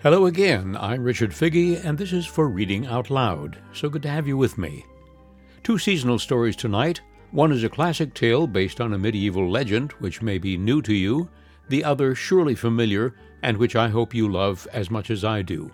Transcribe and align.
Hello 0.00 0.26
again. 0.26 0.76
I'm 0.78 1.02
Richard 1.02 1.32
Figge, 1.32 1.84
and 1.84 1.98
this 1.98 2.12
is 2.12 2.24
for 2.24 2.48
Reading 2.48 2.86
Out 2.86 3.10
Loud. 3.10 3.58
So 3.72 3.88
good 3.88 4.02
to 4.02 4.08
have 4.08 4.28
you 4.28 4.36
with 4.36 4.56
me. 4.56 4.86
Two 5.64 5.76
seasonal 5.76 6.20
stories 6.20 6.54
tonight. 6.54 7.00
One 7.32 7.50
is 7.50 7.64
a 7.64 7.68
classic 7.68 8.14
tale 8.14 8.46
based 8.46 8.80
on 8.80 8.94
a 8.94 8.98
medieval 8.98 9.50
legend, 9.50 9.90
which 9.98 10.22
may 10.22 10.38
be 10.38 10.56
new 10.56 10.80
to 10.82 10.94
you. 10.94 11.28
The 11.68 11.82
other, 11.82 12.14
surely 12.14 12.54
familiar, 12.54 13.16
and 13.42 13.56
which 13.56 13.74
I 13.74 13.88
hope 13.88 14.14
you 14.14 14.30
love 14.30 14.68
as 14.72 14.88
much 14.88 15.10
as 15.10 15.24
I 15.24 15.42
do. 15.42 15.68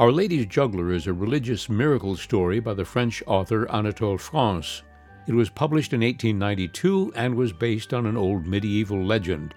Our 0.00 0.10
Lady's 0.10 0.46
Juggler 0.46 0.90
is 0.90 1.06
a 1.06 1.12
religious 1.12 1.68
miracle 1.68 2.16
story 2.16 2.58
by 2.58 2.74
the 2.74 2.84
French 2.84 3.22
author 3.28 3.70
Anatole 3.70 4.18
France. 4.18 4.82
It 5.28 5.34
was 5.34 5.48
published 5.48 5.92
in 5.92 6.00
1892 6.00 7.12
and 7.14 7.36
was 7.36 7.52
based 7.52 7.94
on 7.94 8.06
an 8.06 8.16
old 8.16 8.48
medieval 8.48 9.00
legend. 9.00 9.54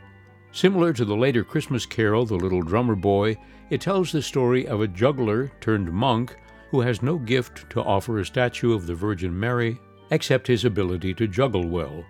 Similar 0.54 0.94
to 0.94 1.04
the 1.04 1.16
later 1.16 1.44
Christmas 1.44 1.84
carol, 1.88 2.28
The 2.28 2.36
Little 2.36 2.62
Drummer 2.62 2.96
Boy, 2.96 3.38
it 3.72 3.82
tells 3.82 4.12
the 4.12 4.22
story 4.22 4.68
of 4.68 4.82
a 4.82 4.88
juggler 4.88 5.52
turned 5.60 5.92
monk 5.92 6.38
who 6.70 6.82
has 6.82 7.02
no 7.02 7.18
gift 7.18 7.68
to 7.72 7.82
offer 7.82 8.20
a 8.20 8.26
statue 8.26 8.72
of 8.74 8.86
the 8.86 8.94
Virgin 8.94 9.38
Mary 9.38 9.80
except 10.12 10.46
his 10.46 10.64
ability 10.64 11.16
to 11.16 11.28
juggle 11.28 11.68
well. 11.68 12.06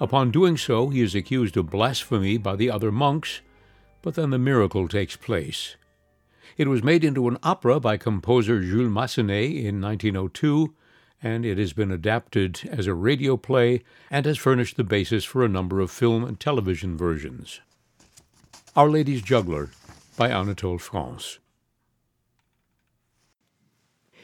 Upon 0.00 0.30
doing 0.30 0.56
so, 0.56 0.88
he 0.88 1.02
is 1.02 1.14
accused 1.14 1.58
of 1.58 1.68
blasphemy 1.68 2.38
by 2.38 2.56
the 2.56 2.70
other 2.70 2.90
monks, 2.90 3.42
but 4.00 4.14
then 4.14 4.30
the 4.30 4.38
miracle 4.38 4.88
takes 4.88 5.16
place. 5.16 5.76
It 6.56 6.66
was 6.66 6.82
made 6.82 7.04
into 7.04 7.28
an 7.28 7.36
opera 7.42 7.78
by 7.78 7.98
composer 7.98 8.62
Jules 8.62 8.90
Massenet 8.90 9.62
in 9.62 9.82
1902 9.82 10.74
and 11.22 11.44
it 11.44 11.58
has 11.58 11.72
been 11.72 11.90
adapted 11.90 12.60
as 12.70 12.86
a 12.86 12.94
radio 12.94 13.36
play 13.36 13.82
and 14.10 14.26
has 14.26 14.38
furnished 14.38 14.76
the 14.76 14.84
basis 14.84 15.24
for 15.24 15.44
a 15.44 15.48
number 15.48 15.80
of 15.80 15.90
film 15.90 16.24
and 16.24 16.40
television 16.40 16.96
versions. 16.96 17.60
Our 18.74 18.88
Lady's 18.88 19.22
Juggler 19.22 19.70
by 20.16 20.30
Anatole 20.30 20.78
France. 20.78 21.38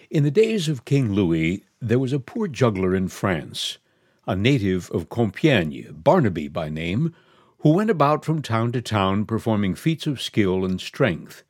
In 0.08 0.22
the 0.22 0.30
days 0.30 0.68
of 0.68 0.84
King 0.84 1.12
Louis, 1.12 1.64
there 1.80 1.98
was 1.98 2.12
a 2.12 2.20
poor 2.20 2.46
juggler 2.46 2.94
in 2.94 3.08
France, 3.08 3.78
a 4.26 4.36
native 4.36 4.90
of 4.90 5.08
Compiègne, 5.08 6.02
Barnaby 6.02 6.48
by 6.48 6.68
name, 6.68 7.14
who 7.58 7.72
went 7.72 7.90
about 7.90 8.24
from 8.24 8.40
town 8.40 8.72
to 8.72 8.80
town 8.80 9.26
performing 9.26 9.74
feats 9.74 10.06
of 10.06 10.22
skill 10.22 10.64
and 10.64 10.80
strength. 10.80 11.42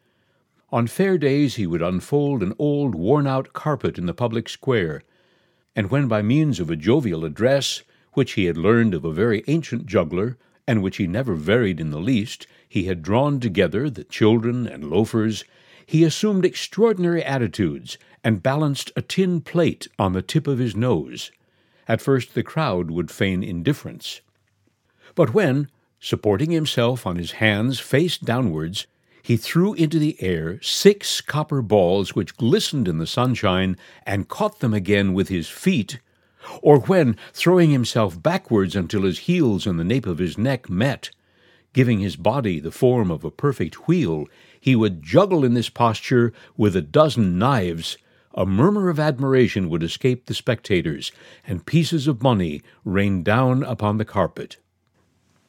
On 0.70 0.86
fair 0.86 1.18
days 1.18 1.56
he 1.56 1.66
would 1.66 1.82
unfold 1.82 2.42
an 2.42 2.54
old 2.58 2.94
worn 2.94 3.26
out 3.26 3.52
carpet 3.52 3.98
in 3.98 4.06
the 4.06 4.14
public 4.14 4.48
square 4.48 5.02
and 5.76 5.90
when 5.90 6.08
by 6.08 6.22
means 6.22 6.58
of 6.58 6.70
a 6.70 6.76
jovial 6.76 7.24
address, 7.24 7.82
which 8.14 8.32
he 8.32 8.46
had 8.46 8.56
learned 8.56 8.94
of 8.94 9.04
a 9.04 9.12
very 9.12 9.44
ancient 9.46 9.84
juggler, 9.86 10.38
and 10.66 10.82
which 10.82 10.96
he 10.96 11.06
never 11.06 11.34
varied 11.34 11.78
in 11.78 11.90
the 11.90 12.00
least, 12.00 12.46
he 12.66 12.84
had 12.84 13.02
drawn 13.02 13.38
together 13.38 13.90
the 13.90 14.02
children 14.04 14.66
and 14.66 14.90
loafers, 14.90 15.44
he 15.84 16.02
assumed 16.02 16.44
extraordinary 16.44 17.22
attitudes 17.22 17.98
and 18.24 18.42
balanced 18.42 18.90
a 18.96 19.02
tin 19.02 19.40
plate 19.40 19.86
on 19.98 20.14
the 20.14 20.22
tip 20.22 20.46
of 20.46 20.58
his 20.58 20.74
nose. 20.74 21.30
At 21.86 22.00
first 22.00 22.34
the 22.34 22.42
crowd 22.42 22.90
would 22.90 23.10
feign 23.10 23.44
indifference. 23.44 24.22
But 25.14 25.32
when, 25.34 25.68
supporting 26.00 26.50
himself 26.50 27.06
on 27.06 27.16
his 27.16 27.32
hands 27.32 27.78
face 27.78 28.18
downwards, 28.18 28.86
he 29.26 29.36
threw 29.36 29.74
into 29.74 29.98
the 29.98 30.16
air 30.22 30.56
six 30.62 31.20
copper 31.20 31.60
balls 31.60 32.14
which 32.14 32.36
glistened 32.36 32.86
in 32.86 32.98
the 32.98 33.08
sunshine 33.08 33.76
and 34.04 34.28
caught 34.28 34.60
them 34.60 34.72
again 34.72 35.12
with 35.12 35.26
his 35.26 35.48
feet, 35.48 35.98
or 36.62 36.78
when, 36.82 37.16
throwing 37.32 37.70
himself 37.70 38.22
backwards 38.22 38.76
until 38.76 39.02
his 39.02 39.18
heels 39.18 39.66
and 39.66 39.80
the 39.80 39.84
nape 39.84 40.06
of 40.06 40.18
his 40.18 40.38
neck 40.38 40.70
met, 40.70 41.10
giving 41.72 41.98
his 41.98 42.14
body 42.14 42.60
the 42.60 42.70
form 42.70 43.10
of 43.10 43.24
a 43.24 43.30
perfect 43.32 43.88
wheel, 43.88 44.28
he 44.60 44.76
would 44.76 45.02
juggle 45.02 45.44
in 45.44 45.54
this 45.54 45.70
posture 45.70 46.32
with 46.56 46.76
a 46.76 46.80
dozen 46.80 47.36
knives, 47.36 47.98
a 48.32 48.46
murmur 48.46 48.88
of 48.88 49.00
admiration 49.00 49.68
would 49.68 49.82
escape 49.82 50.26
the 50.26 50.34
spectators, 50.34 51.10
and 51.44 51.66
pieces 51.66 52.06
of 52.06 52.22
money 52.22 52.62
rained 52.84 53.24
down 53.24 53.64
upon 53.64 53.98
the 53.98 54.04
carpet. 54.04 54.58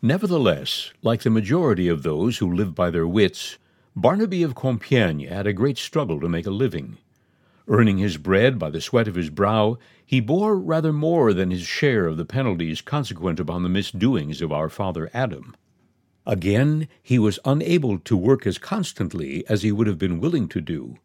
Nevertheless, 0.02 0.94
like 1.04 1.22
the 1.22 1.30
majority 1.30 1.88
of 1.88 2.02
those 2.02 2.40
who 2.40 2.52
live 2.52 2.74
by 2.74 2.90
their 2.90 3.08
wits, 3.08 3.60
Barnaby 4.00 4.44
of 4.44 4.54
Compiègne 4.54 5.28
had 5.28 5.48
a 5.48 5.54
great 5.54 5.80
struggle 5.80 6.20
to 6.20 6.30
make 6.30 6.46
a 6.46 6.52
living. 6.52 7.00
Earning 7.68 7.98
his 7.98 8.18
bread 8.18 8.60
by 8.60 8.70
the 8.70 8.80
sweat 8.80 9.08
of 9.08 9.16
his 9.16 9.32
brow, 9.32 9.80
he 10.06 10.20
bore 10.20 10.56
rather 10.56 10.94
more 10.94 11.34
than 11.34 11.50
his 11.50 11.64
share 11.64 12.06
of 12.06 12.16
the 12.16 12.24
penalties 12.24 12.80
consequent 12.80 13.40
upon 13.40 13.64
the 13.64 13.70
misdoings 13.70 14.40
of 14.40 14.52
our 14.52 14.70
father 14.70 15.10
Adam. 15.16 15.56
Again, 16.28 16.88
he 17.02 17.18
was 17.18 17.40
unable 17.44 17.98
to 17.98 18.16
work 18.16 18.46
as 18.46 18.60
constantly 18.60 19.44
as 19.50 19.64
he 19.64 19.72
would 19.72 19.88
have 19.88 19.98
been 19.98 20.20
willing 20.20 20.48
to 20.50 20.62
do. 20.62 21.00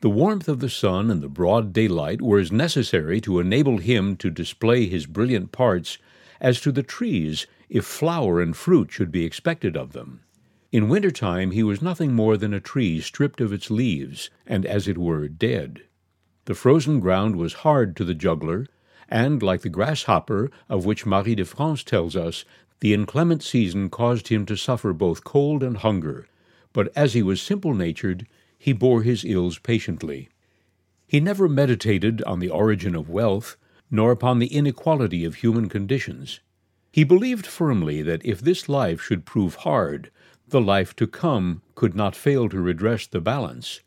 The 0.00 0.10
warmth 0.10 0.50
of 0.50 0.60
the 0.60 0.68
sun 0.68 1.10
and 1.10 1.22
the 1.22 1.30
broad 1.30 1.72
daylight 1.72 2.20
were 2.20 2.38
as 2.38 2.52
necessary 2.52 3.22
to 3.22 3.40
enable 3.40 3.78
him 3.78 4.16
to 4.16 4.28
display 4.28 4.84
his 4.84 5.06
brilliant 5.06 5.50
parts 5.50 5.96
as 6.42 6.60
to 6.60 6.72
the 6.72 6.82
trees 6.82 7.46
if 7.70 7.86
flower 7.86 8.42
and 8.42 8.54
fruit 8.54 8.92
should 8.92 9.10
be 9.10 9.24
expected 9.24 9.78
of 9.78 9.94
them. 9.94 10.20
In 10.70 10.90
winter 10.90 11.10
time 11.10 11.52
he 11.52 11.62
was 11.62 11.80
nothing 11.80 12.12
more 12.12 12.36
than 12.36 12.52
a 12.52 12.60
tree 12.60 13.00
stripped 13.00 13.40
of 13.40 13.54
its 13.54 13.70
leaves, 13.70 14.28
and 14.46 14.66
as 14.66 14.86
it 14.86 14.98
were 14.98 15.26
dead. 15.26 15.82
The 16.44 16.54
frozen 16.54 17.00
ground 17.00 17.36
was 17.36 17.64
hard 17.64 17.96
to 17.96 18.04
the 18.04 18.14
juggler, 18.14 18.66
and, 19.08 19.42
like 19.42 19.62
the 19.62 19.70
grasshopper 19.70 20.50
of 20.68 20.84
which 20.84 21.06
Marie 21.06 21.34
de 21.34 21.46
France 21.46 21.82
tells 21.82 22.16
us, 22.16 22.44
the 22.80 22.92
inclement 22.92 23.42
season 23.42 23.88
caused 23.88 24.28
him 24.28 24.44
to 24.44 24.56
suffer 24.58 24.92
both 24.92 25.24
cold 25.24 25.62
and 25.62 25.78
hunger, 25.78 26.28
but 26.74 26.92
as 26.94 27.14
he 27.14 27.22
was 27.22 27.40
simple 27.40 27.72
natured, 27.72 28.26
he 28.58 28.74
bore 28.74 29.02
his 29.02 29.24
ills 29.24 29.58
patiently. 29.58 30.28
He 31.06 31.18
never 31.18 31.48
meditated 31.48 32.22
on 32.24 32.40
the 32.40 32.50
origin 32.50 32.94
of 32.94 33.08
wealth, 33.08 33.56
nor 33.90 34.12
upon 34.12 34.38
the 34.38 34.54
inequality 34.54 35.24
of 35.24 35.36
human 35.36 35.70
conditions. 35.70 36.40
He 36.92 37.04
believed 37.04 37.46
firmly 37.46 38.02
that 38.02 38.20
if 38.22 38.42
this 38.42 38.68
life 38.68 39.00
should 39.00 39.24
prove 39.24 39.54
hard, 39.56 40.10
the 40.50 40.60
life 40.60 40.94
to 40.96 41.06
come 41.06 41.62
could 41.74 41.94
not 41.94 42.16
fail 42.16 42.48
to 42.48 42.60
redress 42.60 43.06
the 43.06 43.20
balance, 43.20 43.80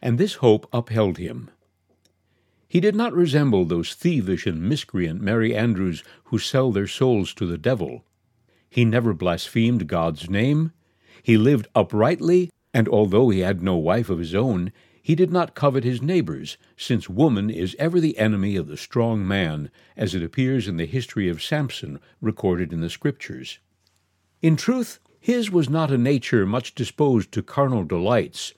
and 0.00 0.18
this 0.18 0.34
hope 0.34 0.68
upheld 0.72 1.18
him. 1.18 1.50
He 2.68 2.80
did 2.80 2.94
not 2.94 3.12
resemble 3.12 3.64
those 3.64 3.94
thievish 3.94 4.46
and 4.46 4.62
miscreant 4.62 5.20
Merry 5.20 5.54
Andrews 5.54 6.02
who 6.24 6.38
sell 6.38 6.72
their 6.72 6.86
souls 6.86 7.34
to 7.34 7.44
the 7.44 7.58
devil. 7.58 8.04
He 8.70 8.84
never 8.84 9.12
blasphemed 9.12 9.86
God's 9.86 10.30
name. 10.30 10.72
He 11.22 11.36
lived 11.36 11.68
uprightly, 11.74 12.50
and 12.72 12.88
although 12.88 13.28
he 13.28 13.40
had 13.40 13.62
no 13.62 13.76
wife 13.76 14.08
of 14.08 14.18
his 14.18 14.34
own, 14.34 14.72
he 15.02 15.14
did 15.14 15.30
not 15.30 15.54
covet 15.54 15.84
his 15.84 16.00
neighbors, 16.00 16.56
since 16.76 17.08
woman 17.08 17.50
is 17.50 17.76
ever 17.78 18.00
the 18.00 18.16
enemy 18.16 18.56
of 18.56 18.68
the 18.68 18.76
strong 18.76 19.26
man, 19.26 19.70
as 19.96 20.14
it 20.14 20.22
appears 20.22 20.68
in 20.68 20.76
the 20.76 20.86
history 20.86 21.28
of 21.28 21.42
Samson 21.42 22.00
recorded 22.20 22.72
in 22.72 22.80
the 22.80 22.88
Scriptures. 22.88 23.58
In 24.40 24.56
truth, 24.56 24.98
his 25.22 25.52
was 25.52 25.70
not 25.70 25.92
a 25.92 25.96
nature 25.96 26.44
much 26.44 26.74
disposed 26.74 27.30
to 27.30 27.44
carnal 27.44 27.84
delights, 27.84 28.54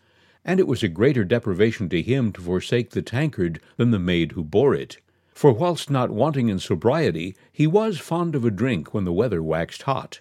and 0.47 0.59
it 0.59 0.67
was 0.67 0.83
a 0.83 0.89
greater 0.89 1.23
deprivation 1.23 1.91
to 1.91 2.01
him 2.01 2.33
to 2.33 2.41
forsake 2.41 2.91
the 2.91 3.03
tankard 3.03 3.61
than 3.77 3.91
the 3.91 3.99
maid 3.99 4.33
who 4.33 4.43
bore 4.43 4.75
it. 4.75 4.97
For 5.35 5.53
whilst 5.53 5.91
not 5.91 6.09
wanting 6.09 6.49
in 6.49 6.59
sobriety, 6.59 7.37
he 7.53 7.67
was 7.67 7.99
fond 7.99 8.35
of 8.35 8.47
a 8.47 8.51
drink 8.51 8.95
when 8.95 9.05
the 9.05 9.13
weather 9.13 9.43
waxed 9.43 9.83
hot. 9.83 10.21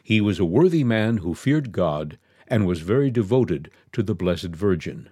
He 0.00 0.20
was 0.20 0.38
a 0.38 0.44
worthy 0.44 0.84
man 0.84 1.16
who 1.16 1.34
feared 1.34 1.72
God, 1.72 2.18
and 2.46 2.68
was 2.68 2.82
very 2.82 3.10
devoted 3.10 3.68
to 3.90 4.04
the 4.04 4.14
Blessed 4.14 4.54
Virgin. 4.54 5.08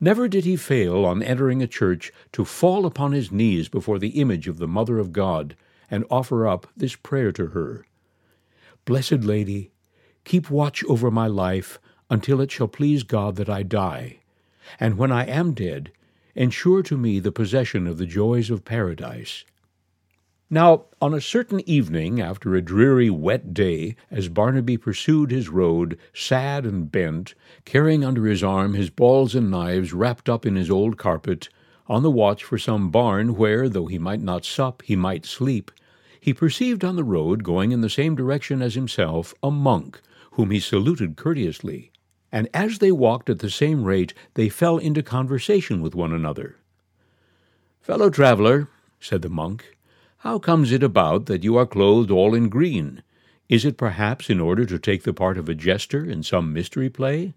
Never 0.00 0.26
did 0.26 0.44
he 0.44 0.56
fail, 0.56 1.04
on 1.04 1.22
entering 1.22 1.62
a 1.62 1.68
church, 1.68 2.12
to 2.32 2.44
fall 2.44 2.84
upon 2.84 3.12
his 3.12 3.30
knees 3.30 3.68
before 3.68 4.00
the 4.00 4.20
image 4.20 4.48
of 4.48 4.58
the 4.58 4.66
Mother 4.66 4.98
of 4.98 5.12
God, 5.12 5.54
and 5.88 6.04
offer 6.10 6.48
up 6.48 6.66
this 6.76 6.96
prayer 6.96 7.30
to 7.30 7.46
her 7.46 7.84
Blessed 8.88 9.22
Lady, 9.22 9.70
keep 10.24 10.48
watch 10.48 10.82
over 10.84 11.10
my 11.10 11.26
life 11.26 11.78
until 12.08 12.40
it 12.40 12.50
shall 12.50 12.68
please 12.68 13.02
God 13.02 13.36
that 13.36 13.50
I 13.50 13.62
die, 13.62 14.20
and 14.80 14.96
when 14.96 15.12
I 15.12 15.26
am 15.26 15.52
dead, 15.52 15.92
ensure 16.34 16.82
to 16.84 16.96
me 16.96 17.18
the 17.18 17.30
possession 17.30 17.86
of 17.86 17.98
the 17.98 18.06
joys 18.06 18.48
of 18.48 18.64
paradise. 18.64 19.44
Now, 20.48 20.86
on 21.02 21.12
a 21.12 21.20
certain 21.20 21.60
evening, 21.68 22.22
after 22.22 22.54
a 22.54 22.62
dreary 22.62 23.10
wet 23.10 23.52
day, 23.52 23.94
as 24.10 24.30
Barnaby 24.30 24.78
pursued 24.78 25.30
his 25.30 25.50
road, 25.50 25.98
sad 26.14 26.64
and 26.64 26.90
bent, 26.90 27.34
carrying 27.66 28.02
under 28.02 28.24
his 28.24 28.42
arm 28.42 28.72
his 28.72 28.88
balls 28.88 29.34
and 29.34 29.50
knives 29.50 29.92
wrapped 29.92 30.30
up 30.30 30.46
in 30.46 30.56
his 30.56 30.70
old 30.70 30.96
carpet, 30.96 31.50
on 31.88 32.02
the 32.02 32.10
watch 32.10 32.42
for 32.42 32.56
some 32.56 32.90
barn 32.90 33.36
where, 33.36 33.68
though 33.68 33.84
he 33.84 33.98
might 33.98 34.22
not 34.22 34.46
sup, 34.46 34.80
he 34.80 34.96
might 34.96 35.26
sleep, 35.26 35.70
he 36.20 36.34
perceived 36.34 36.84
on 36.84 36.96
the 36.96 37.04
road, 37.04 37.44
going 37.44 37.72
in 37.72 37.80
the 37.80 37.90
same 37.90 38.14
direction 38.14 38.62
as 38.62 38.74
himself, 38.74 39.34
a 39.42 39.50
monk, 39.50 40.00
whom 40.32 40.50
he 40.50 40.60
saluted 40.60 41.16
courteously. 41.16 41.90
And 42.30 42.48
as 42.52 42.78
they 42.78 42.92
walked 42.92 43.30
at 43.30 43.38
the 43.38 43.50
same 43.50 43.84
rate, 43.84 44.14
they 44.34 44.48
fell 44.48 44.78
into 44.78 45.02
conversation 45.02 45.80
with 45.80 45.94
one 45.94 46.12
another. 46.12 46.56
Fellow 47.80 48.10
traveller, 48.10 48.68
said 49.00 49.22
the 49.22 49.30
monk, 49.30 49.76
how 50.18 50.38
comes 50.38 50.72
it 50.72 50.82
about 50.82 51.26
that 51.26 51.44
you 51.44 51.56
are 51.56 51.66
clothed 51.66 52.10
all 52.10 52.34
in 52.34 52.48
green? 52.48 53.02
Is 53.48 53.64
it 53.64 53.78
perhaps 53.78 54.28
in 54.28 54.40
order 54.40 54.66
to 54.66 54.78
take 54.78 55.04
the 55.04 55.14
part 55.14 55.38
of 55.38 55.48
a 55.48 55.54
jester 55.54 56.04
in 56.04 56.22
some 56.22 56.52
mystery 56.52 56.90
play? 56.90 57.34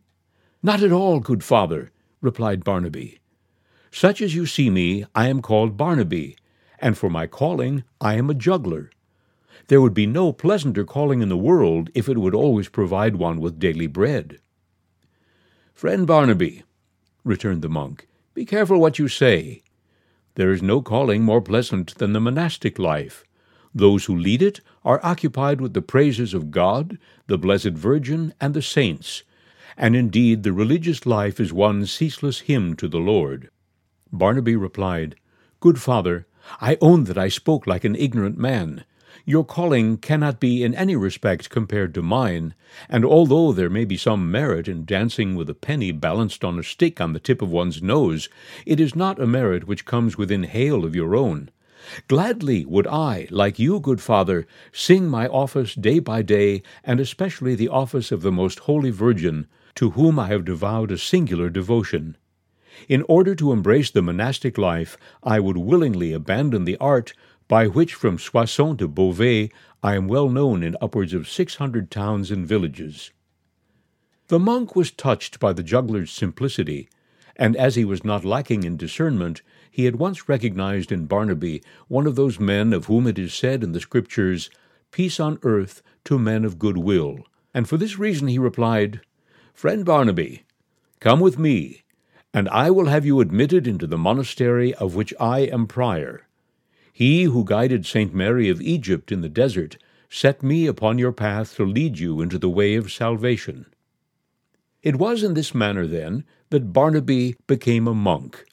Not 0.62 0.84
at 0.84 0.92
all, 0.92 1.19
good 1.19 1.44
father, 1.44 1.92
replied 2.19 2.63
Barnaby. 2.63 3.19
Such 3.92 4.22
as 4.22 4.36
you 4.36 4.45
see 4.45 4.69
me, 4.69 5.06
I 5.16 5.27
am 5.27 5.42
called 5.42 5.77
Barnaby, 5.77 6.38
and 6.81 6.98
for 6.98 7.10
my 7.10 7.28
calling 7.28 7.83
I 8.01 8.16
am 8.16 8.30
a 8.30 8.33
juggler. 8.33 8.89
There 9.68 9.81
would 9.81 9.94
be 9.94 10.07
no 10.07 10.33
pleasanter 10.33 10.83
calling 10.83 11.22
in 11.22 11.30
the 11.30 11.38
world 11.38 11.89
if 11.94 12.10
it 12.10 12.18
would 12.18 12.36
always 12.36 12.68
provide 12.68 13.16
one 13.16 13.39
with 13.39 13.60
daily 13.60 13.88
bread. 13.88 14.39
Friend 15.74 16.06
Barnaby, 16.06 16.63
returned 17.24 17.62
the 17.62 17.69
monk, 17.69 18.07
be 18.33 18.45
careful 18.45 18.80
what 18.80 19.00
you 19.00 19.07
say. 19.07 19.62
There 20.36 20.51
is 20.51 20.62
no 20.62 20.81
calling 20.81 21.24
more 21.24 21.42
pleasant 21.42 21.95
than 21.95 22.13
the 22.13 22.19
monastic 22.19 22.80
life. 22.80 23.24
Those 23.74 24.06
who 24.06 24.16
lead 24.16 24.42
it 24.42 24.62
are 24.84 25.00
occupied 25.04 25.62
with 25.62 25.74
the 25.74 25.81
praises 25.81 26.34
of 26.34 26.51
God, 26.51 26.98
the 27.27 27.38
Blessed 27.38 27.74
Virgin, 27.74 28.34
and 28.42 28.54
the 28.54 28.62
saints, 28.62 29.24
and 29.77 29.95
indeed 29.95 30.44
the 30.44 30.54
religious 30.54 31.06
life 31.06 31.39
is 31.39 31.54
one 31.54 31.86
ceaseless 31.86 32.42
hymn 32.42 32.75
to 32.75 32.88
the 32.88 33.00
Lord. 33.00 33.50
Barnaby 34.12 34.56
replied, 34.56 35.16
Good 35.60 35.80
father, 35.80 36.27
I 36.60 36.78
own 36.82 37.04
that 37.06 37.18
I 37.18 37.28
spoke 37.28 37.68
like 37.68 37.84
an 37.84 37.96
ignorant 37.96 38.38
man. 38.38 38.84
Your 39.26 39.44
calling 39.44 39.98
cannot 39.98 40.40
be 40.40 40.64
in 40.64 40.74
any 40.74 40.96
respect 40.96 41.50
compared 41.50 41.94
to 41.94 42.02
mine, 42.02 42.56
and 42.90 43.06
although 43.06 43.52
there 43.52 43.70
may 43.70 43.86
be 43.86 43.98
some 43.98 44.32
merit 44.32 44.68
in 44.68 44.86
dancing 44.86 45.36
with 45.36 45.50
a 45.50 45.54
penny 45.54 45.92
balanced 45.92 46.44
on 46.44 46.58
a 46.58 46.64
stick 46.64 47.00
on 47.00 47.14
the 47.14 47.20
tip 47.20 47.42
of 47.42 47.52
one's 47.52 47.84
nose, 47.84 48.30
it 48.66 48.80
is 48.80 48.96
not 48.96 49.22
a 49.22 49.28
merit 49.28 49.68
which 49.68 49.86
comes 49.86 50.18
within 50.18 50.44
hail 50.44 50.84
of 50.84 50.96
your 50.96 51.16
own. 51.16 51.52
Gladly 52.08 52.66
would 52.66 52.88
I, 52.88 53.28
like 53.30 53.60
you, 53.60 53.80
good 53.80 54.02
father, 54.02 54.48
sing 54.72 55.08
my 55.08 55.28
office 55.28 55.76
day 55.76 56.00
by 56.00 56.22
day, 56.22 56.64
and 56.84 57.00
especially 57.00 57.54
the 57.54 57.70
office 57.70 58.12
of 58.12 58.22
the 58.22 58.32
Most 58.32 58.60
Holy 58.60 58.92
Virgin, 58.92 59.48
to 59.76 59.92
whom 59.92 60.20
I 60.20 60.28
have 60.28 60.46
devowed 60.46 60.92
a 60.92 60.98
singular 60.98 61.50
devotion. 61.50 62.18
In 62.88 63.04
order 63.08 63.36
to 63.36 63.52
embrace 63.52 63.92
the 63.92 64.02
monastic 64.02 64.58
life, 64.58 64.98
I 65.24 65.40
would 65.40 65.58
willingly 65.58 66.14
abandon 66.14 66.66
the 66.66 66.78
art 66.78 67.14
by 67.48 67.68
which 67.68 67.94
from 67.94 68.18
Soissons 68.18 68.78
to 68.78 68.88
Beauvais 68.88 69.50
I 69.84 69.96
am 69.96 70.08
well 70.08 70.30
known 70.30 70.64
in 70.64 70.78
upwards 70.80 71.14
of 71.14 71.28
six 71.28 71.56
hundred 71.56 71.92
towns 71.92 72.32
and 72.32 72.48
villages. 72.48 73.12
The 74.28 74.40
monk 74.40 74.76
was 74.76 74.92
touched 74.92 75.40
by 75.40 75.52
the 75.52 75.64
juggler's 75.64 76.12
simplicity, 76.12 76.88
and 77.36 77.58
as 77.58 77.76
he 77.76 77.84
was 77.84 78.06
not 78.06 78.24
lacking 78.24 78.64
in 78.64 78.78
discernment, 78.78 79.42
he 79.70 79.88
at 79.88 79.96
once 79.96 80.30
recognized 80.30 80.92
in 80.92 81.08
Barnaby 81.08 81.62
one 81.90 82.08
of 82.08 82.16
those 82.16 82.40
men 82.40 82.72
of 82.72 82.86
whom 82.86 83.08
it 83.08 83.20
is 83.20 83.34
said 83.34 83.64
in 83.64 83.74
the 83.74 83.82
Scriptures, 83.82 84.50
Peace 84.92 85.20
on 85.20 85.40
earth 85.44 85.82
to 86.06 86.20
men 86.20 86.46
of 86.46 86.60
good 86.60 86.78
will. 86.78 87.20
And 87.54 87.68
for 87.68 87.76
this 87.76 88.00
reason 88.00 88.30
he 88.30 88.40
replied, 88.40 89.02
Friend 89.54 89.84
Barnaby, 89.84 90.44
come 91.00 91.20
with 91.20 91.38
me, 91.38 91.84
and 92.33 92.48
I 92.50 92.72
will 92.72 92.86
have 92.86 93.06
you 93.06 93.19
admitted 93.19 93.68
into 93.68 93.88
the 93.88 93.98
monastery 93.98 94.74
of 94.75 94.95
which 94.95 95.13
I 95.19 95.39
am 95.39 95.68
prior. 95.68 96.28
He 96.94 97.24
who 97.24 97.44
guided 97.44 97.86
Saint 97.86 98.13
Mary 98.13 98.50
of 98.50 98.62
Egypt 98.62 99.12
in 99.12 99.22
the 99.22 99.30
desert 99.30 99.78
set 100.10 100.44
me 100.44 100.66
upon 100.68 100.98
your 100.98 101.12
path 101.12 101.56
to 101.56 101.66
lead 101.66 102.00
you 102.00 102.22
into 102.22 102.38
the 102.38 102.50
way 102.50 102.75
of 102.75 102.92
salvation. 102.92 103.66
It 104.83 104.98
was 104.98 105.24
in 105.24 105.33
this 105.33 105.54
manner, 105.54 105.88
then, 105.88 106.24
that 106.50 106.74
Barnaby 106.74 107.36
became 107.48 107.88
a 107.88 107.94
monk. 107.94 108.45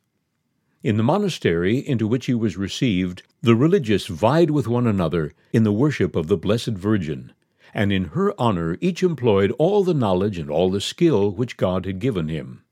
In 0.82 0.96
the 0.96 1.02
monastery 1.02 1.78
into 1.78 2.06
which 2.06 2.26
he 2.26 2.34
was 2.34 2.56
received, 2.56 3.22
the 3.42 3.56
religious 3.56 4.06
vied 4.06 4.50
with 4.50 4.68
one 4.68 4.86
another 4.86 5.32
in 5.52 5.64
the 5.64 5.72
worship 5.72 6.14
of 6.14 6.28
the 6.28 6.36
Blessed 6.36 6.68
Virgin, 6.68 7.32
and 7.74 7.92
in 7.92 8.06
her 8.06 8.32
honor 8.40 8.76
each 8.80 9.02
employed 9.02 9.52
all 9.58 9.82
the 9.82 9.94
knowledge 9.94 10.38
and 10.38 10.50
all 10.50 10.70
the 10.70 10.80
skill 10.80 11.30
which 11.30 11.56
God 11.56 11.86
had 11.86 11.98
given 11.98 12.28
him. 12.28 12.62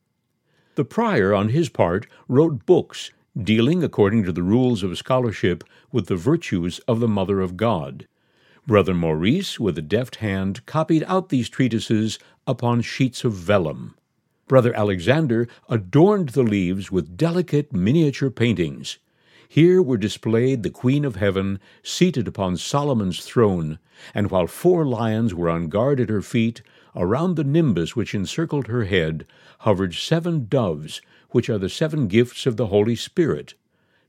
The 0.77 0.85
prior, 0.85 1.35
on 1.35 1.49
his 1.49 1.71
part, 1.71 2.07
wrote 2.29 2.67
books 2.67 3.11
dealing, 3.35 3.83
according 3.83 4.25
to 4.25 4.33
the 4.33 4.43
rules 4.43 4.83
of 4.83 4.97
scholarship, 4.99 5.65
with 5.91 6.07
the 6.07 6.17
virtues 6.17 6.81
of 6.81 7.01
the 7.01 7.09
Mother 7.09 7.41
of 7.41 7.57
God. 7.57 8.07
Brother 8.67 8.93
Maurice, 8.93 9.59
with 9.59 9.79
a 9.79 9.83
deft 9.83 10.17
hand, 10.17 10.67
copied 10.67 11.03
out 11.07 11.31
these 11.31 11.49
treatises 11.49 12.19
upon 12.47 12.83
sheets 12.83 13.25
of 13.25 13.33
vellum. 13.33 13.95
Brother 14.49 14.75
Alexander 14.75 15.49
adorned 15.71 16.31
the 16.31 16.43
leaves 16.43 16.93
with 16.93 17.17
delicate 17.17 17.73
miniature 17.73 18.31
paintings. 18.31 18.99
Here 19.49 19.81
were 19.81 19.97
displayed 19.97 20.63
the 20.63 20.71
Queen 20.71 21.07
of 21.07 21.17
Heaven 21.17 21.59
seated 21.83 22.29
upon 22.29 22.59
Solomon's 22.59 23.25
throne, 23.25 23.79
and 24.15 24.31
while 24.31 24.47
four 24.47 24.85
lions 24.85 25.33
were 25.35 25.49
on 25.49 25.69
guard 25.69 26.01
at 26.01 26.11
her 26.11 26.23
feet, 26.23 26.61
around 26.97 27.37
the 27.37 27.45
nimbus 27.45 27.95
which 27.95 28.15
encircled 28.15 28.67
her 28.67 28.85
head 28.85 29.27
hovered 29.61 29.95
seven 29.95 30.47
doves, 30.49 31.03
which 31.31 31.51
are 31.51 31.59
the 31.59 31.69
seven 31.69 32.09
gifts 32.09 32.47
of 32.47 32.57
the 32.57 32.69
Holy 32.69 32.97
Spirit, 32.97 33.55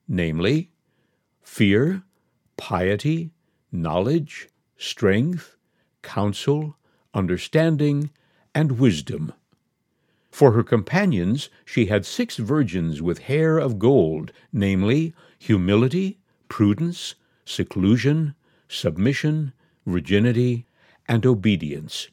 namely, 0.07 0.71
fear, 1.43 2.03
piety, 2.55 3.31
knowledge, 3.71 4.47
strength, 4.77 5.57
counsel, 6.01 6.77
understanding, 7.13 8.09
and 8.55 8.79
wisdom. 8.79 9.33
For 10.31 10.51
her 10.51 10.63
companions 10.63 11.49
she 11.65 11.87
had 11.87 12.05
six 12.05 12.37
virgins 12.37 13.01
with 13.01 13.19
hair 13.19 13.57
of 13.57 13.79
gold, 13.79 14.31
namely, 14.53 15.13
humility, 15.39 16.19
prudence, 16.47 17.15
seclusion, 17.43 18.35
submission, 18.67 19.53
virginity, 19.85 20.65
and 21.07 21.25
obedience. 21.25 22.09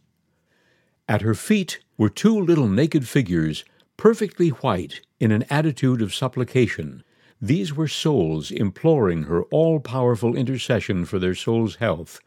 At 1.07 1.21
her 1.21 1.35
feet 1.35 1.81
were 1.99 2.09
two 2.09 2.39
little 2.41 2.67
naked 2.67 3.07
figures, 3.07 3.65
perfectly 3.99 4.49
white, 4.49 5.03
in 5.21 5.33
an 5.33 5.45
attitude 5.51 6.01
of 6.01 6.15
supplication. 6.15 7.05
These 7.43 7.75
were 7.75 7.89
souls 7.89 8.51
imploring 8.51 9.25
her 9.25 9.43
all 9.45 9.81
powerful 9.81 10.35
intercession 10.35 11.05
for 11.05 11.19
their 11.19 11.35
soul's 11.35 11.77
health, 11.77 12.21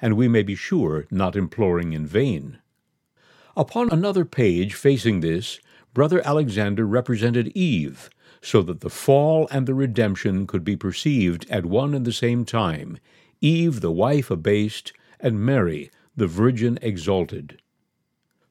and 0.00 0.16
we 0.16 0.26
may 0.26 0.42
be 0.42 0.56
sure 0.56 1.06
not 1.08 1.36
imploring 1.36 1.92
in 1.92 2.04
vain. 2.04 2.58
Upon 3.56 3.90
another 3.90 4.24
page 4.24 4.74
facing 4.74 5.20
this, 5.20 5.60
Brother 5.94 6.20
Alexander 6.26 6.84
represented 6.84 7.52
Eve, 7.54 8.10
so 8.42 8.60
that 8.62 8.80
the 8.80 8.90
fall 8.90 9.46
and 9.52 9.68
the 9.68 9.74
redemption 9.74 10.48
could 10.48 10.64
be 10.64 10.76
perceived 10.76 11.46
at 11.48 11.64
one 11.64 11.94
and 11.94 12.04
the 12.04 12.12
same 12.12 12.44
time 12.44 12.98
Eve, 13.40 13.80
the 13.80 13.92
wife 13.92 14.32
abased, 14.32 14.92
and 15.20 15.38
Mary, 15.38 15.90
the 16.16 16.26
Virgin 16.26 16.76
exalted. 16.82 17.60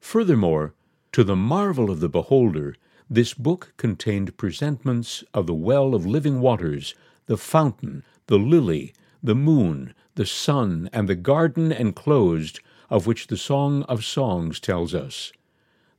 Furthermore, 0.06 0.76
to 1.14 1.24
the 1.24 1.36
marvel 1.36 1.90
of 1.90 2.00
the 2.00 2.08
beholder, 2.08 2.76
this 3.10 3.34
book 3.34 3.74
contained 3.76 4.38
presentments 4.38 5.24
of 5.34 5.48
the 5.48 5.54
well 5.56 5.96
of 5.96 6.06
living 6.06 6.42
waters, 6.42 6.94
the 7.26 7.38
fountain, 7.38 8.04
the 8.28 8.38
lily, 8.38 8.94
the 9.24 9.34
moon, 9.34 9.96
the 10.14 10.26
sun, 10.26 10.92
and 10.94 11.10
the 11.10 11.16
garden 11.16 11.72
enclosed, 11.72 12.60
of 12.88 13.08
which 13.08 13.26
the 13.28 13.36
Song 13.36 13.82
of 13.90 14.06
Songs 14.06 14.60
tells 14.60 14.94
us, 14.94 15.34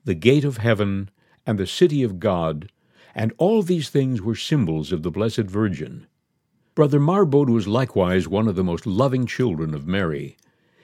the 0.04 0.14
gate 0.14 0.44
of 0.44 0.58
heaven, 0.58 1.10
and 1.44 1.58
the 1.58 1.66
city 1.66 2.04
of 2.04 2.20
God, 2.20 2.70
and 3.12 3.32
all 3.38 3.60
these 3.60 3.88
things 3.88 4.22
were 4.22 4.36
symbols 4.36 4.92
of 4.92 5.02
the 5.02 5.10
Blessed 5.10 5.50
Virgin. 5.50 6.06
Brother 6.76 7.00
Marbode 7.00 7.50
was 7.50 7.66
likewise 7.66 8.28
one 8.28 8.46
of 8.46 8.54
the 8.54 8.64
most 8.64 8.86
loving 8.86 9.26
children 9.26 9.74
of 9.74 9.88
Mary. 9.88 10.36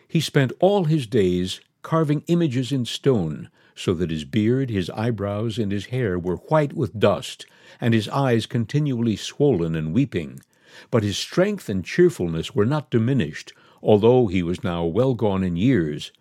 He 0.09 0.19
spent 0.19 0.53
all 0.59 0.87
his 0.87 1.07
days 1.07 1.61
carving 1.83 2.23
images 2.29 2.71
in 2.71 2.85
stone, 2.85 3.51
so 3.75 3.93
that 3.95 4.11
his 4.11 4.25
beard, 4.25 4.71
his 4.71 4.89
eyebrows, 4.91 5.59
and 5.59 5.73
his 5.73 5.87
hair 5.87 6.19
were 6.19 6.37
white 6.37 6.73
with 6.73 6.99
dust, 6.99 7.45
and 7.81 7.93
his 7.93 8.09
eyes 8.09 8.47
continually 8.47 9.17
swollen 9.17 9.75
and 9.75 9.93
weeping. 9.93 10.41
But 10.91 11.03
his 11.03 11.19
strength 11.19 11.69
and 11.69 11.85
cheerfulness 11.85 12.55
were 12.55 12.65
not 12.65 12.91
diminished, 12.91 13.53
although 13.83 14.29
he 14.29 14.43
was 14.43 14.63
now 14.63 14.85
well 14.85 15.15
gone 15.15 15.43
in 15.43 15.57
years. 15.57 16.13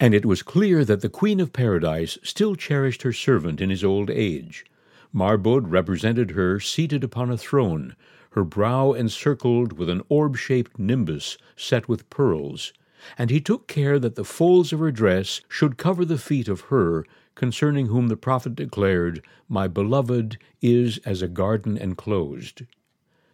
And 0.00 0.14
it 0.14 0.26
was 0.26 0.42
clear 0.42 0.84
that 0.84 1.00
the 1.00 1.08
Queen 1.08 1.40
of 1.40 1.52
Paradise 1.52 2.18
still 2.22 2.56
cherished 2.56 3.02
her 3.02 3.12
servant 3.12 3.60
in 3.60 3.70
his 3.70 3.84
old 3.84 4.10
age. 4.10 4.64
Marbode 5.12 5.70
represented 5.70 6.32
her 6.32 6.60
seated 6.60 7.04
upon 7.04 7.30
a 7.30 7.38
throne, 7.38 7.94
her 8.30 8.44
brow 8.44 8.92
encircled 8.92 9.78
with 9.78 9.88
an 9.88 10.02
orb 10.08 10.36
shaped 10.36 10.78
nimbus 10.78 11.38
set 11.56 11.88
with 11.88 12.10
pearls 12.10 12.72
and 13.16 13.30
he 13.30 13.40
took 13.40 13.66
care 13.66 13.98
that 13.98 14.14
the 14.14 14.24
folds 14.24 14.72
of 14.72 14.80
her 14.80 14.90
dress 14.90 15.40
should 15.48 15.78
cover 15.78 16.04
the 16.04 16.18
feet 16.18 16.48
of 16.48 16.62
her 16.62 17.04
concerning 17.34 17.86
whom 17.86 18.08
the 18.08 18.16
prophet 18.16 18.56
declared, 18.56 19.24
My 19.48 19.68
beloved 19.68 20.38
is 20.60 20.98
as 21.04 21.22
a 21.22 21.28
garden 21.28 21.76
enclosed. 21.76 22.62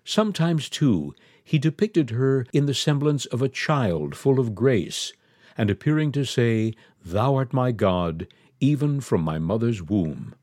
Sometimes, 0.04 0.68
too, 0.68 1.14
he 1.42 1.58
depicted 1.58 2.10
her 2.10 2.46
in 2.52 2.66
the 2.66 2.74
semblance 2.74 3.24
of 3.26 3.40
a 3.40 3.48
child 3.48 4.14
full 4.14 4.38
of 4.38 4.54
grace, 4.54 5.14
and 5.56 5.70
appearing 5.70 6.12
to 6.12 6.24
say, 6.26 6.74
Thou 7.02 7.34
art 7.34 7.52
my 7.52 7.72
God, 7.72 8.26
even 8.60 9.00
from 9.00 9.22
my 9.22 9.38
mother's 9.38 9.82
womb. 9.82 10.34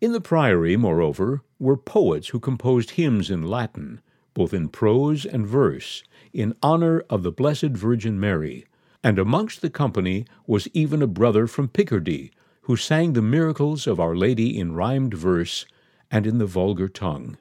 In 0.00 0.12
the 0.12 0.20
priory, 0.20 0.76
moreover, 0.76 1.42
were 1.58 1.76
poets 1.76 2.28
who 2.28 2.40
composed 2.40 2.92
hymns 2.92 3.30
in 3.30 3.42
Latin, 3.42 4.00
both 4.38 4.54
in 4.54 4.68
prose 4.68 5.26
and 5.26 5.44
verse, 5.44 6.04
in 6.32 6.54
honor 6.62 7.00
of 7.10 7.24
the 7.24 7.32
Blessed 7.32 7.70
Virgin 7.70 8.20
Mary, 8.20 8.64
and 9.02 9.18
amongst 9.18 9.62
the 9.62 9.68
company 9.68 10.24
was 10.46 10.68
even 10.72 11.02
a 11.02 11.08
brother 11.08 11.48
from 11.48 11.66
Picardy, 11.66 12.30
who 12.60 12.76
sang 12.76 13.14
the 13.14 13.20
miracles 13.20 13.88
of 13.88 13.98
Our 13.98 14.14
Lady 14.14 14.56
in 14.56 14.76
rhymed 14.76 15.12
verse 15.12 15.66
and 16.08 16.24
in 16.24 16.38
the 16.38 16.46
vulgar 16.46 16.88
tongue. 16.88 17.36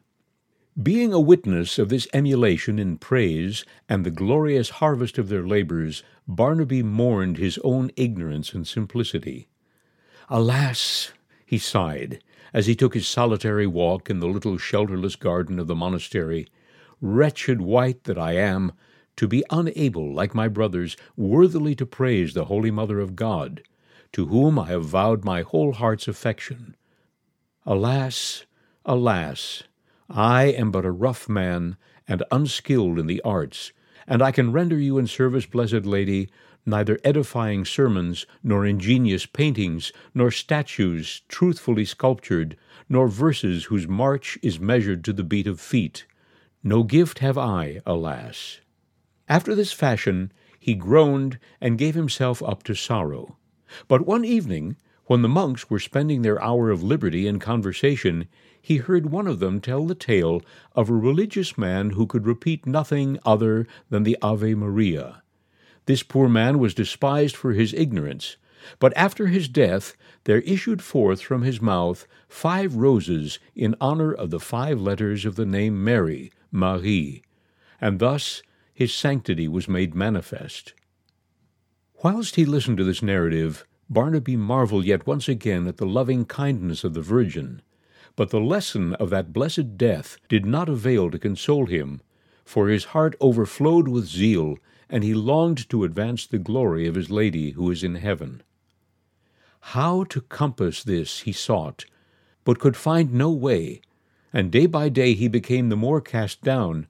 Being 0.81 1.13
a 1.13 1.19
witness 1.19 1.77
of 1.77 1.89
this 1.89 2.07
emulation 2.13 2.79
in 2.79 2.97
praise 2.97 3.63
and 3.87 4.03
the 4.03 4.09
glorious 4.09 4.71
harvest 4.81 5.19
of 5.19 5.29
their 5.29 5.45
labors, 5.45 6.01
Barnaby 6.27 6.81
mourned 6.81 7.37
his 7.37 7.59
own 7.63 7.91
ignorance 7.95 8.53
and 8.53 8.67
simplicity. 8.67 9.47
Alas, 10.29 11.11
he 11.45 11.59
sighed, 11.59 12.23
as 12.55 12.65
he 12.65 12.73
took 12.73 12.95
his 12.95 13.07
solitary 13.07 13.67
walk 13.67 14.09
in 14.09 14.19
the 14.19 14.25
little 14.27 14.57
shelterless 14.57 15.15
garden 15.15 15.59
of 15.59 15.67
the 15.67 15.75
monastery, 15.75 16.47
wretched 17.01 17.61
wight 17.61 18.03
that 18.05 18.17
I 18.17 18.33
am, 18.33 18.71
to 19.17 19.27
be 19.27 19.43
unable, 19.49 20.13
like 20.13 20.35
my 20.35 20.47
brothers, 20.47 20.95
worthily 21.15 21.75
to 21.75 21.85
praise 21.85 22.33
the 22.33 22.45
Holy 22.45 22.71
Mother 22.71 22.99
of 22.99 23.15
God, 23.15 23.61
to 24.13 24.27
whom 24.27 24.57
I 24.59 24.67
have 24.67 24.85
vowed 24.85 25.25
my 25.25 25.41
whole 25.41 25.73
heart's 25.73 26.07
affection. 26.07 26.75
Alas, 27.65 28.45
alas, 28.85 29.63
I 30.09 30.45
am 30.45 30.71
but 30.71 30.85
a 30.85 30.91
rough 30.91 31.27
man 31.27 31.77
and 32.07 32.23
unskilled 32.31 32.97
in 32.97 33.07
the 33.07 33.21
arts, 33.21 33.73
and 34.07 34.21
I 34.21 34.31
can 34.31 34.51
render 34.51 34.77
you 34.77 34.97
in 34.97 35.07
service, 35.07 35.45
blessed 35.45 35.85
Lady, 35.85 36.29
neither 36.65 36.99
edifying 37.03 37.65
sermons, 37.65 38.25
nor 38.43 38.65
ingenious 38.65 39.25
paintings, 39.25 39.91
nor 40.13 40.31
statues 40.31 41.21
truthfully 41.27 41.85
sculptured, 41.85 42.55
nor 42.87 43.07
verses 43.07 43.65
whose 43.65 43.87
march 43.87 44.37
is 44.41 44.59
measured 44.59 45.03
to 45.03 45.13
the 45.13 45.23
beat 45.23 45.47
of 45.47 45.59
feet. 45.59 46.05
No 46.67 46.83
gift 46.83 47.19
have 47.19 47.38
I, 47.38 47.79
alas. 47.86 48.59
After 49.29 49.55
this 49.55 49.71
fashion 49.71 50.33
he 50.59 50.74
groaned 50.74 51.39
and 51.62 51.77
gave 51.77 51.95
himself 51.95 52.43
up 52.43 52.62
to 52.63 52.75
sorrow. 52.75 53.38
But 53.88 54.05
one 54.05 54.25
evening, 54.25 54.75
when 55.05 55.21
the 55.21 55.29
monks 55.29 55.69
were 55.69 55.79
spending 55.79 56.24
their 56.24 56.43
hour 56.43 56.69
of 56.69 56.83
liberty 56.83 57.25
in 57.25 57.39
conversation, 57.39 58.27
he 58.62 58.77
heard 58.77 59.09
one 59.09 59.27
of 59.27 59.39
them 59.39 59.62
tell 59.62 59.86
the 59.86 59.95
tale 59.95 60.41
of 60.75 60.89
a 60.89 60.93
religious 60.93 61.57
man 61.57 61.91
who 61.91 62.05
could 62.05 62.27
repeat 62.27 62.65
nothing 62.67 63.17
other 63.25 63.65
than 63.89 64.03
the 64.03 64.17
Ave 64.21 64.53
Maria. 64.53 65.24
This 65.86 66.03
poor 66.03 66.27
man 66.27 66.59
was 66.59 66.74
despised 66.74 67.38
for 67.38 67.53
his 67.53 67.74
ignorance, 67.74 68.36
but 68.77 68.91
after 68.97 69.27
his 69.27 69.47
death 69.47 69.95
there 70.25 70.41
issued 70.41 70.81
forth 70.81 71.21
from 71.21 71.43
his 71.43 71.62
mouth 71.62 72.05
five 72.27 72.75
roses 72.75 73.39
in 73.55 73.74
honor 73.79 74.12
of 74.12 74.31
the 74.31 74.39
five 74.41 74.81
letters 74.81 75.24
of 75.24 75.38
the 75.38 75.45
name 75.45 75.81
Mary, 75.81 76.29
Marie, 76.51 77.23
and 77.79 77.99
thus 77.99 78.41
his 78.73 78.93
sanctity 78.93 79.47
was 79.47 79.67
made 79.67 79.95
manifest. 79.95 80.73
Whilst 82.03 82.35
he 82.35 82.45
listened 82.45 82.77
to 82.77 82.83
this 82.83 83.01
narrative, 83.01 83.65
Barnaby 83.89 84.35
marveled 84.35 84.85
yet 84.85 85.07
once 85.07 85.27
again 85.27 85.67
at 85.67 85.77
the 85.77 85.85
loving 85.85 86.25
kindness 86.25 86.83
of 86.83 86.93
the 86.93 87.01
Virgin, 87.01 87.61
but 88.15 88.29
the 88.29 88.39
lesson 88.39 88.93
of 88.95 89.09
that 89.09 89.33
blessed 89.33 89.77
death 89.77 90.17
did 90.27 90.45
not 90.45 90.69
avail 90.69 91.09
to 91.11 91.19
console 91.19 91.65
him, 91.67 92.01
for 92.43 92.67
his 92.67 92.85
heart 92.85 93.15
overflowed 93.21 93.87
with 93.87 94.05
zeal, 94.05 94.57
and 94.89 95.03
he 95.03 95.13
longed 95.13 95.69
to 95.69 95.83
advance 95.83 96.25
the 96.25 96.37
glory 96.37 96.87
of 96.87 96.95
his 96.95 97.09
Lady 97.09 97.51
who 97.51 97.69
is 97.71 97.83
in 97.83 97.95
heaven. 97.95 98.41
How 99.59 100.03
to 100.05 100.21
compass 100.21 100.83
this 100.83 101.21
he 101.21 101.31
sought, 101.31 101.85
but 102.43 102.59
could 102.59 102.77
find 102.77 103.13
no 103.13 103.31
way, 103.31 103.81
and 104.34 104.51
day 104.51 104.65
by 104.65 104.89
day 104.89 105.13
he 105.13 105.27
became 105.27 105.69
the 105.69 105.75
more 105.75 106.01
cast 106.01 106.41
down, 106.41 106.88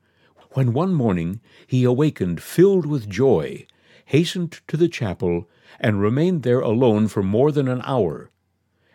when 0.51 0.73
one 0.73 0.93
morning 0.93 1.39
he 1.67 1.83
awakened 1.83 2.41
filled 2.41 2.85
with 2.85 3.09
joy, 3.09 3.65
hastened 4.05 4.59
to 4.67 4.77
the 4.77 4.87
chapel, 4.87 5.47
and 5.79 6.01
remained 6.01 6.43
there 6.43 6.61
alone 6.61 7.07
for 7.07 7.21
more 7.21 7.51
than 7.51 7.67
an 7.67 7.81
hour. 7.83 8.31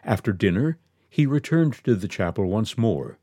After 0.03 0.33
dinner 0.33 0.79
he 1.09 1.27
returned 1.27 1.75
to 1.85 1.95
the 1.95 2.09
chapel 2.09 2.47
once 2.47 2.79
more. 2.79 3.19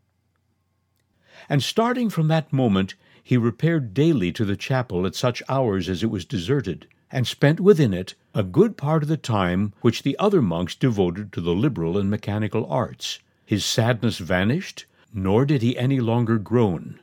And 1.50 1.64
starting 1.64 2.10
from 2.10 2.28
that 2.28 2.54
moment, 2.54 2.96
he 3.24 3.36
repaired 3.36 3.94
daily 3.94 4.32
to 4.34 4.46
the 4.46 4.56
chapel 4.56 5.06
at 5.06 5.16
such 5.16 5.44
hours 5.50 5.90
as 5.90 6.04
it 6.04 6.12
was 6.12 6.26
deserted, 6.26 6.88
and 7.12 7.26
spent 7.26 7.60
within 7.60 7.94
it 7.94 8.14
a 8.34 8.44
good 8.44 8.78
part 8.78 9.02
of 9.02 9.10
the 9.10 9.18
time 9.18 9.74
which 9.82 10.04
the 10.04 10.18
other 10.20 10.42
monks 10.42 10.76
devoted 10.76 11.34
to 11.34 11.42
the 11.42 11.56
liberal 11.56 11.98
and 11.98 12.10
mechanical 12.10 12.66
arts. 12.68 13.20
His 13.46 13.66
sadness 13.66 14.20
vanished, 14.20 14.86
nor 15.13 15.46
did 15.46 15.62
he 15.62 15.78
any 15.78 16.00
longer 16.00 16.38
groan. 16.38 17.00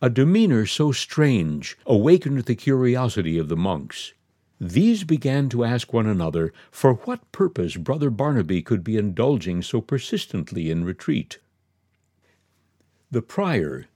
A 0.00 0.10
demeanor 0.10 0.66
so 0.66 0.90
strange 0.92 1.76
awakened 1.86 2.40
the 2.40 2.56
curiosity 2.56 3.38
of 3.38 3.48
the 3.48 3.56
monks. 3.56 4.14
These 4.60 5.04
began 5.04 5.48
to 5.50 5.64
ask 5.64 5.92
one 5.92 6.06
another 6.06 6.52
for 6.70 6.94
what 6.94 7.30
purpose 7.32 7.76
Brother 7.76 8.10
Barnaby 8.10 8.62
could 8.62 8.84
be 8.84 8.96
indulging 8.96 9.62
so 9.62 9.80
persistently 9.80 10.70
in 10.70 10.84
retreat. 10.84 11.38
The 13.10 13.22
prior, 13.22 13.86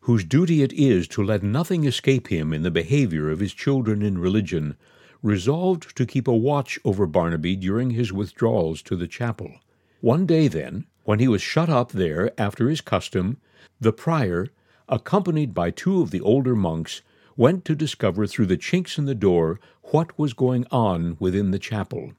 whose 0.00 0.24
duty 0.24 0.62
it 0.62 0.72
is 0.72 1.08
to 1.08 1.22
let 1.22 1.42
nothing 1.42 1.84
escape 1.84 2.28
him 2.28 2.52
in 2.52 2.62
the 2.62 2.70
behavior 2.70 3.30
of 3.30 3.40
his 3.40 3.52
children 3.52 4.02
in 4.02 4.18
religion, 4.18 4.76
resolved 5.22 5.96
to 5.96 6.06
keep 6.06 6.26
a 6.26 6.36
watch 6.36 6.78
over 6.84 7.06
Barnaby 7.06 7.56
during 7.56 7.90
his 7.90 8.12
withdrawals 8.12 8.80
to 8.82 8.96
the 8.96 9.08
chapel. 9.08 9.52
One 10.00 10.24
day, 10.24 10.48
then, 10.48 10.86
when 11.04 11.18
he 11.18 11.28
was 11.28 11.42
shut 11.42 11.68
up 11.68 11.92
there 11.92 12.32
after 12.38 12.68
his 12.68 12.80
custom, 12.80 13.38
the 13.80 13.92
prior, 13.92 14.48
accompanied 14.88 15.54
by 15.54 15.70
two 15.70 16.02
of 16.02 16.10
the 16.10 16.20
older 16.20 16.54
monks, 16.54 17.02
went 17.36 17.64
to 17.64 17.74
discover 17.74 18.26
through 18.26 18.46
the 18.46 18.56
chinks 18.56 18.98
in 18.98 19.06
the 19.06 19.14
door 19.14 19.58
what 19.84 20.18
was 20.18 20.32
going 20.34 20.66
on 20.70 21.16
within 21.18 21.50
the 21.50 21.58
chapel. 21.58 22.12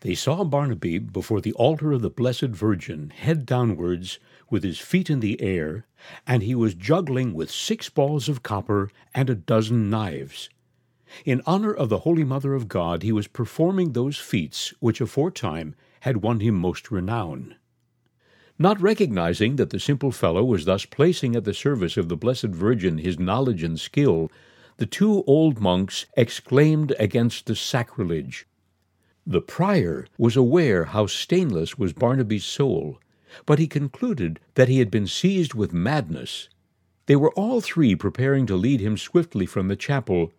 They 0.00 0.14
saw 0.14 0.44
Barnaby 0.44 0.98
before 0.98 1.40
the 1.40 1.54
altar 1.54 1.92
of 1.92 2.02
the 2.02 2.10
Blessed 2.10 2.50
Virgin, 2.50 3.08
head 3.08 3.46
downwards, 3.46 4.18
with 4.50 4.62
his 4.62 4.78
feet 4.78 5.08
in 5.08 5.20
the 5.20 5.40
air, 5.40 5.86
and 6.26 6.42
he 6.42 6.54
was 6.54 6.74
juggling 6.74 7.32
with 7.32 7.50
six 7.50 7.88
balls 7.88 8.28
of 8.28 8.42
copper 8.42 8.90
and 9.14 9.30
a 9.30 9.34
dozen 9.34 9.88
knives. 9.88 10.50
In 11.24 11.40
honor 11.46 11.72
of 11.72 11.88
the 11.88 12.00
Holy 12.00 12.22
Mother 12.22 12.52
of 12.52 12.68
God, 12.68 13.02
he 13.02 13.12
was 13.12 13.26
performing 13.26 13.92
those 13.92 14.18
feats 14.18 14.74
which 14.80 15.00
aforetime 15.00 15.74
had 16.04 16.18
won 16.18 16.40
him 16.40 16.54
most 16.54 16.90
renown. 16.90 17.54
Not 18.58 18.78
recognizing 18.78 19.56
that 19.56 19.70
the 19.70 19.80
simple 19.80 20.12
fellow 20.12 20.44
was 20.44 20.66
thus 20.66 20.84
placing 20.84 21.34
at 21.34 21.44
the 21.44 21.54
service 21.54 21.96
of 21.96 22.10
the 22.10 22.16
Blessed 22.16 22.52
Virgin 22.52 22.98
his 22.98 23.18
knowledge 23.18 23.62
and 23.62 23.80
skill, 23.80 24.30
the 24.76 24.84
two 24.84 25.24
old 25.26 25.62
monks 25.62 26.04
exclaimed 26.14 26.94
against 26.98 27.46
the 27.46 27.56
sacrilege. 27.56 28.46
The 29.26 29.40
prior 29.40 30.06
was 30.18 30.36
aware 30.36 30.84
how 30.84 31.06
stainless 31.06 31.78
was 31.78 31.94
Barnaby's 31.94 32.44
soul, 32.44 33.00
but 33.46 33.58
he 33.58 33.66
concluded 33.66 34.40
that 34.56 34.68
he 34.68 34.80
had 34.80 34.90
been 34.90 35.06
seized 35.06 35.54
with 35.54 35.72
madness. 35.72 36.50
They 37.06 37.16
were 37.16 37.32
all 37.32 37.62
three 37.62 37.96
preparing 37.96 38.44
to 38.48 38.56
lead 38.56 38.80
him 38.80 38.98
swiftly 38.98 39.46
from 39.46 39.68
the 39.68 39.76
chapel, 39.76 40.32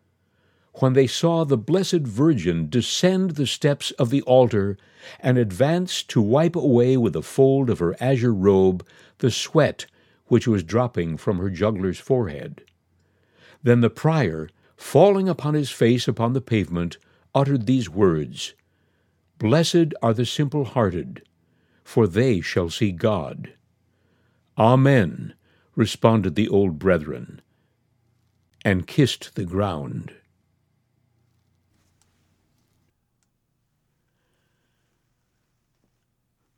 when 0.80 0.94
they 0.94 1.08
saw 1.08 1.44
the 1.44 1.58
Blessed 1.58 2.02
Virgin 2.02 2.70
descend 2.70 3.32
the 3.32 3.48
steps 3.48 3.92
of 3.92 4.10
the 4.10 4.22
altar 4.24 4.78
and 5.20 5.38
advance 5.38 6.04
to 6.04 6.22
wipe 6.22 6.56
away 6.56 6.98
with 6.98 7.16
a 7.16 7.22
fold 7.22 7.70
of 7.70 7.80
her 7.80 7.96
azure 8.02 8.34
robe 8.34 8.86
the 9.20 9.32
sweat 9.32 9.86
which 10.28 10.48
was 10.48 10.64
dropping 10.64 11.18
from 11.18 11.38
her 11.38 11.50
juggler's 11.50 12.00
forehead. 12.00 12.64
Then 13.64 13.82
the 13.82 13.90
prior, 13.90 14.50
falling 14.76 15.30
upon 15.30 15.54
his 15.54 15.72
face 15.72 16.08
upon 16.08 16.34
the 16.34 16.42
pavement, 16.42 16.98
uttered 17.34 17.66
these 17.66 17.90
words 17.90 18.54
Blessed 19.38 19.94
are 20.02 20.14
the 20.14 20.26
simple 20.26 20.66
hearted, 20.66 21.24
for 21.84 22.08
they 22.08 22.42
shall 22.42 22.70
see 22.70 22.92
God. 22.92 23.54
Amen, 24.58 25.34
responded 25.76 26.36
the 26.36 26.48
old 26.48 26.80
brethren, 26.80 27.42
and 28.64 28.88
kissed 28.88 29.36
the 29.36 29.46
ground. 29.46 30.14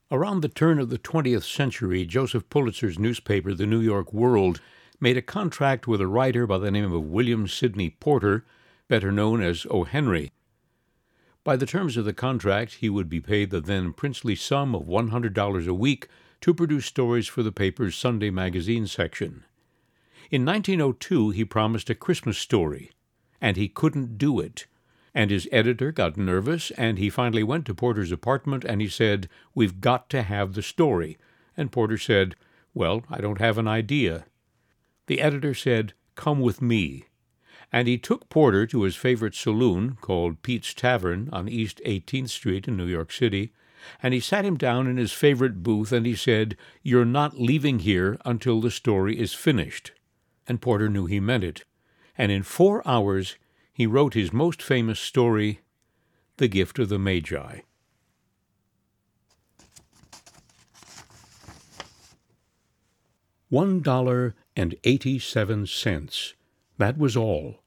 Around 0.09 0.39
the 0.39 0.47
turn 0.47 0.79
of 0.79 0.89
the 0.89 0.97
20th 0.97 1.43
century, 1.43 2.05
Joseph 2.05 2.49
Pulitzer's 2.49 2.97
newspaper, 2.97 3.53
The 3.53 3.65
New 3.65 3.81
York 3.81 4.13
World, 4.13 4.61
made 5.01 5.17
a 5.17 5.21
contract 5.21 5.85
with 5.85 5.99
a 5.99 6.07
writer 6.07 6.47
by 6.47 6.59
the 6.59 6.71
name 6.71 6.93
of 6.93 7.03
William 7.03 7.45
Sidney 7.45 7.89
Porter, 7.89 8.45
better 8.87 9.11
known 9.11 9.41
as 9.41 9.67
O. 9.69 9.83
Henry. 9.83 10.31
By 11.43 11.57
the 11.57 11.65
terms 11.65 11.97
of 11.97 12.05
the 12.05 12.13
contract, 12.13 12.75
he 12.75 12.89
would 12.89 13.09
be 13.09 13.19
paid 13.19 13.49
the 13.49 13.59
then 13.59 13.91
princely 13.91 14.33
sum 14.33 14.73
of 14.73 14.83
$100 14.83 15.67
a 15.67 15.73
week 15.73 16.07
to 16.39 16.53
produce 16.53 16.85
stories 16.85 17.27
for 17.27 17.43
the 17.43 17.51
paper's 17.51 17.97
Sunday 17.97 18.29
magazine 18.29 18.87
section. 18.87 19.43
In 20.31 20.45
1902, 20.45 21.31
he 21.31 21.43
promised 21.43 21.89
a 21.89 21.95
Christmas 21.95 22.37
story, 22.37 22.91
and 23.41 23.57
he 23.57 23.67
couldn't 23.67 24.17
do 24.17 24.39
it 24.39 24.67
and 25.17 25.31
his 25.31 25.50
editor 25.51 25.91
got 25.91 26.15
nervous, 26.15 26.69
and 26.77 27.00
he 27.00 27.09
finally 27.09 27.41
went 27.41 27.65
to 27.65 27.74
Porter's 27.74 28.12
apartment 28.12 28.63
and 28.63 28.81
he 28.81 28.88
said, 28.88 29.27
We've 29.55 29.81
got 29.81 30.12
to 30.12 30.21
have 30.21 30.53
the 30.53 30.62
story. 30.62 31.17
And 31.57 31.71
Porter 31.71 31.97
said, 31.97 32.36
Well, 32.75 33.01
I 33.09 33.19
don't 33.19 33.41
have 33.41 33.57
an 33.57 33.67
idea. 33.67 34.25
The 35.07 35.19
editor 35.19 35.55
said, 35.55 35.93
Come 36.13 36.39
with 36.39 36.62
me. 36.62 37.05
and 37.71 37.88
he 37.88 37.97
took 37.97 38.29
Porter 38.29 38.67
to 38.67 38.83
his 38.83 38.95
favorite 38.95 39.33
saloon 39.33 39.97
called 40.01 40.43
Pete's 40.43 40.75
Tavern 40.75 41.29
on 41.33 41.50
East 41.50 41.81
18th 41.83 42.29
Street 42.29 42.67
in 42.67 42.77
New 42.77 42.86
York 42.86 43.12
City, 43.12 43.51
and 44.03 44.13
he 44.13 44.19
sat 44.19 44.45
him 44.45 44.55
down 44.55 44.86
in 44.86 44.97
his 44.97 45.13
favorite 45.13 45.63
booth 45.63 45.91
and 45.91 46.05
he 46.05 46.15
said, 46.15 46.55
You're 46.83 47.05
not 47.05 47.39
leaving 47.39 47.79
here 47.79 48.19
until 48.24 48.62
the 48.62 48.69
story 48.69 49.19
is 49.19 49.33
finished. 49.33 49.93
And 50.47 50.62
Porter 50.62 50.89
knew 50.89 51.07
he 51.07 51.19
meant 51.19 51.43
it, 51.43 51.63
and 52.19 52.31
in 52.31 52.43
four 52.43 52.88
hours 52.88 53.36
he 53.77 53.86
wrote 53.86 54.15
his 54.15 54.34
most 54.34 54.60
famous 54.60 55.00
story, 55.00 55.60
The 56.38 56.48
Gift 56.48 56.79
of 56.79 56.89
the 56.89 56.98
Magi. 56.98 57.60
One 63.50 63.81
dollar 63.81 64.34
and 64.55 64.74
eighty-seven 64.84 65.67
cents. 65.67 66.34
That 66.79 66.98
was 66.98 67.15
all. 67.15 67.60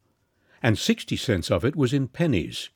And 0.61 0.76
sixty 0.76 1.14
cents 1.14 1.49
of 1.49 1.64
it 1.64 1.76
was 1.76 1.93
in 1.93 2.09
pennies. 2.09 2.71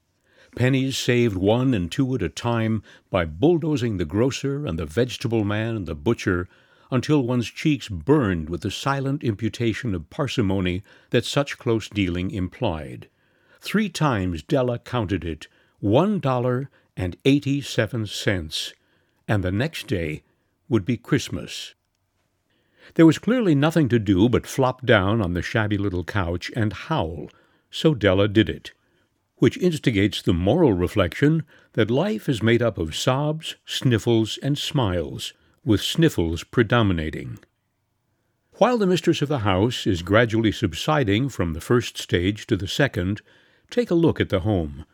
Pennies 0.55 0.97
saved 0.97 1.37
one 1.37 1.75
and 1.75 1.91
two 1.91 2.15
at 2.15 2.23
a 2.23 2.29
time 2.29 2.85
by 3.11 3.25
bulldozing 3.25 3.97
the 3.97 4.05
grocer 4.05 4.65
and 4.65 4.79
the 4.79 4.87
vegetable 4.87 5.45
man 5.45 5.75
and 5.75 5.87
the 5.87 5.97
butcher 5.97 6.49
until 6.93 7.27
one's 7.27 7.51
cheeks 7.51 7.89
burned 7.89 8.49
with 8.49 8.61
the 8.61 8.71
silent 8.71 9.25
imputation 9.25 9.93
of 9.93 10.09
parsimony 10.09 10.85
that 11.11 11.25
such 11.25 11.59
close 11.59 11.89
dealing 11.89 12.31
implied. 12.31 13.09
Three 13.65 13.89
times 13.89 14.43
Della 14.43 14.79
counted 14.79 15.25
it 15.25 15.49
one 15.81 16.21
dollar 16.21 16.69
and 16.99 17.17
eighty-seven 17.25 18.05
cents, 18.07 18.75
and 19.27 19.43
the 19.43 19.51
next 19.51 19.87
day 19.87 20.23
would 20.69 20.85
be 20.85 20.99
Christmas. 20.99 21.75
There 22.95 23.07
was 23.07 23.17
clearly 23.17 23.55
nothing 23.55 23.89
to 23.89 23.99
do 23.99 24.29
but 24.29 24.47
flop 24.47 24.85
down 24.85 25.23
on 25.23 25.33
the 25.33 25.41
shabby 25.41 25.79
little 25.79 26.05
couch 26.05 26.53
and 26.55 26.75
howl, 26.75 27.31
so 27.71 27.95
Della 27.95 28.29
did 28.29 28.51
it, 28.51 28.73
which 29.37 29.57
instigates 29.57 30.21
the 30.21 30.35
moral 30.35 30.75
reflection 30.75 31.43
that 31.73 31.91
life 31.91 32.29
is 32.29 32.43
made 32.43 32.61
up 32.61 32.77
of 32.77 32.95
sobs, 32.95 33.57
sniffles, 33.65 34.39
and 34.43 34.59
smiles, 34.59 35.33
with 35.65 35.81
sniffles 35.81 36.45
predominating. 36.45 37.39
While 38.57 38.77
the 38.77 38.87
mistress 38.87 39.23
of 39.23 39.31
the 39.31 39.39
house 39.39 39.87
is 39.87 40.03
gradually 40.03 40.53
subsiding 40.53 41.31
from 41.31 41.55
the 41.55 41.63
first 41.63 41.97
stage 41.97 42.47
to 42.49 42.59
the 42.59 42.69
second, 42.69 43.23
take 43.75 43.91
a 43.91 43.95
look 43.95 44.21
at 44.21 44.29
the 44.29 44.41
home. 44.41 44.85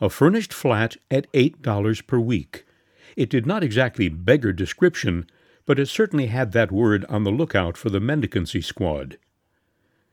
A 0.00 0.08
furnished 0.08 0.52
flat 0.52 0.96
at 1.10 1.26
eight 1.34 1.60
dollars 1.60 2.00
per 2.00 2.18
week. 2.18 2.64
It 3.14 3.28
did 3.28 3.44
not 3.44 3.62
exactly 3.62 4.08
beggar 4.08 4.54
description, 4.54 5.26
but 5.66 5.78
it 5.78 5.86
certainly 5.86 6.26
had 6.26 6.52
that 6.52 6.72
word 6.72 7.04
on 7.10 7.24
the 7.24 7.30
lookout 7.30 7.76
for 7.76 7.90
the 7.90 8.00
mendicancy 8.00 8.62
squad. 8.62 9.18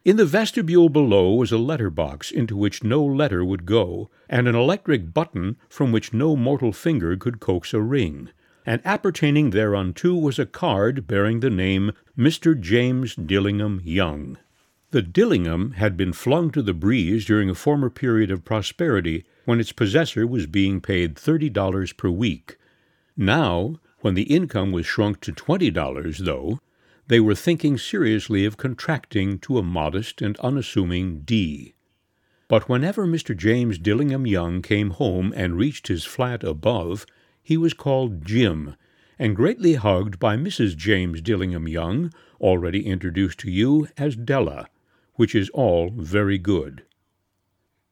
In 0.03 0.17
the 0.17 0.25
vestibule 0.25 0.89
below 0.89 1.33
was 1.33 1.53
a 1.53 1.57
letter 1.57 1.89
box 1.89 2.29
into 2.29 2.57
which 2.57 2.83
no 2.83 3.01
letter 3.05 3.45
would 3.45 3.65
go, 3.65 4.09
and 4.27 4.49
an 4.49 4.55
electric 4.55 5.13
button 5.13 5.55
from 5.69 5.93
which 5.93 6.11
no 6.11 6.35
mortal 6.35 6.73
finger 6.73 7.15
could 7.15 7.39
coax 7.39 7.73
a 7.73 7.79
ring. 7.79 8.29
And 8.65 8.81
appertaining 8.83 9.51
thereunto 9.51 10.13
was 10.15 10.39
a 10.39 10.45
card 10.45 11.07
bearing 11.07 11.39
the 11.39 11.49
name 11.49 11.93
Mr. 12.17 12.59
James 12.59 13.15
Dillingham 13.15 13.81
Young. 13.85 14.37
The 14.93 15.01
Dillingham 15.01 15.71
had 15.71 15.97
been 15.97 16.13
flung 16.13 16.51
to 16.51 16.61
the 16.61 16.75
breeze 16.75 17.25
during 17.25 17.49
a 17.49 17.55
former 17.55 17.89
period 17.89 18.29
of 18.29 18.45
prosperity 18.45 19.25
when 19.43 19.59
its 19.59 19.71
possessor 19.71 20.27
was 20.27 20.45
being 20.45 20.81
paid 20.81 21.17
thirty 21.17 21.49
dollars 21.49 21.91
per 21.91 22.11
week. 22.11 22.57
Now 23.17 23.79
when 24.01 24.13
the 24.13 24.31
income 24.31 24.71
was 24.71 24.85
shrunk 24.85 25.19
to 25.21 25.31
twenty 25.31 25.71
dollars, 25.71 26.19
though, 26.19 26.59
they 27.07 27.19
were 27.19 27.33
thinking 27.33 27.75
seriously 27.75 28.45
of 28.45 28.57
contracting 28.57 29.39
to 29.39 29.57
a 29.57 29.63
modest 29.63 30.21
and 30.21 30.37
unassuming 30.41 31.21
D. 31.21 31.73
But 32.47 32.69
whenever 32.69 33.07
Mr. 33.07 33.35
James 33.35 33.79
Dillingham 33.79 34.27
Young 34.27 34.61
came 34.61 34.91
home 34.91 35.33
and 35.35 35.57
reached 35.57 35.87
his 35.87 36.05
flat 36.05 36.43
above, 36.43 37.07
he 37.41 37.57
was 37.57 37.73
called 37.73 38.23
Jim, 38.23 38.75
and 39.17 39.35
greatly 39.35 39.73
hugged 39.73 40.19
by 40.19 40.37
Mrs. 40.37 40.77
James 40.77 41.19
Dillingham 41.19 41.67
Young, 41.67 42.13
already 42.39 42.85
introduced 42.85 43.39
to 43.39 43.49
you 43.49 43.87
as 43.97 44.15
Della, 44.15 44.67
which 45.15 45.35
is 45.35 45.49
all 45.49 45.91
very 45.95 46.37
good. 46.37 46.83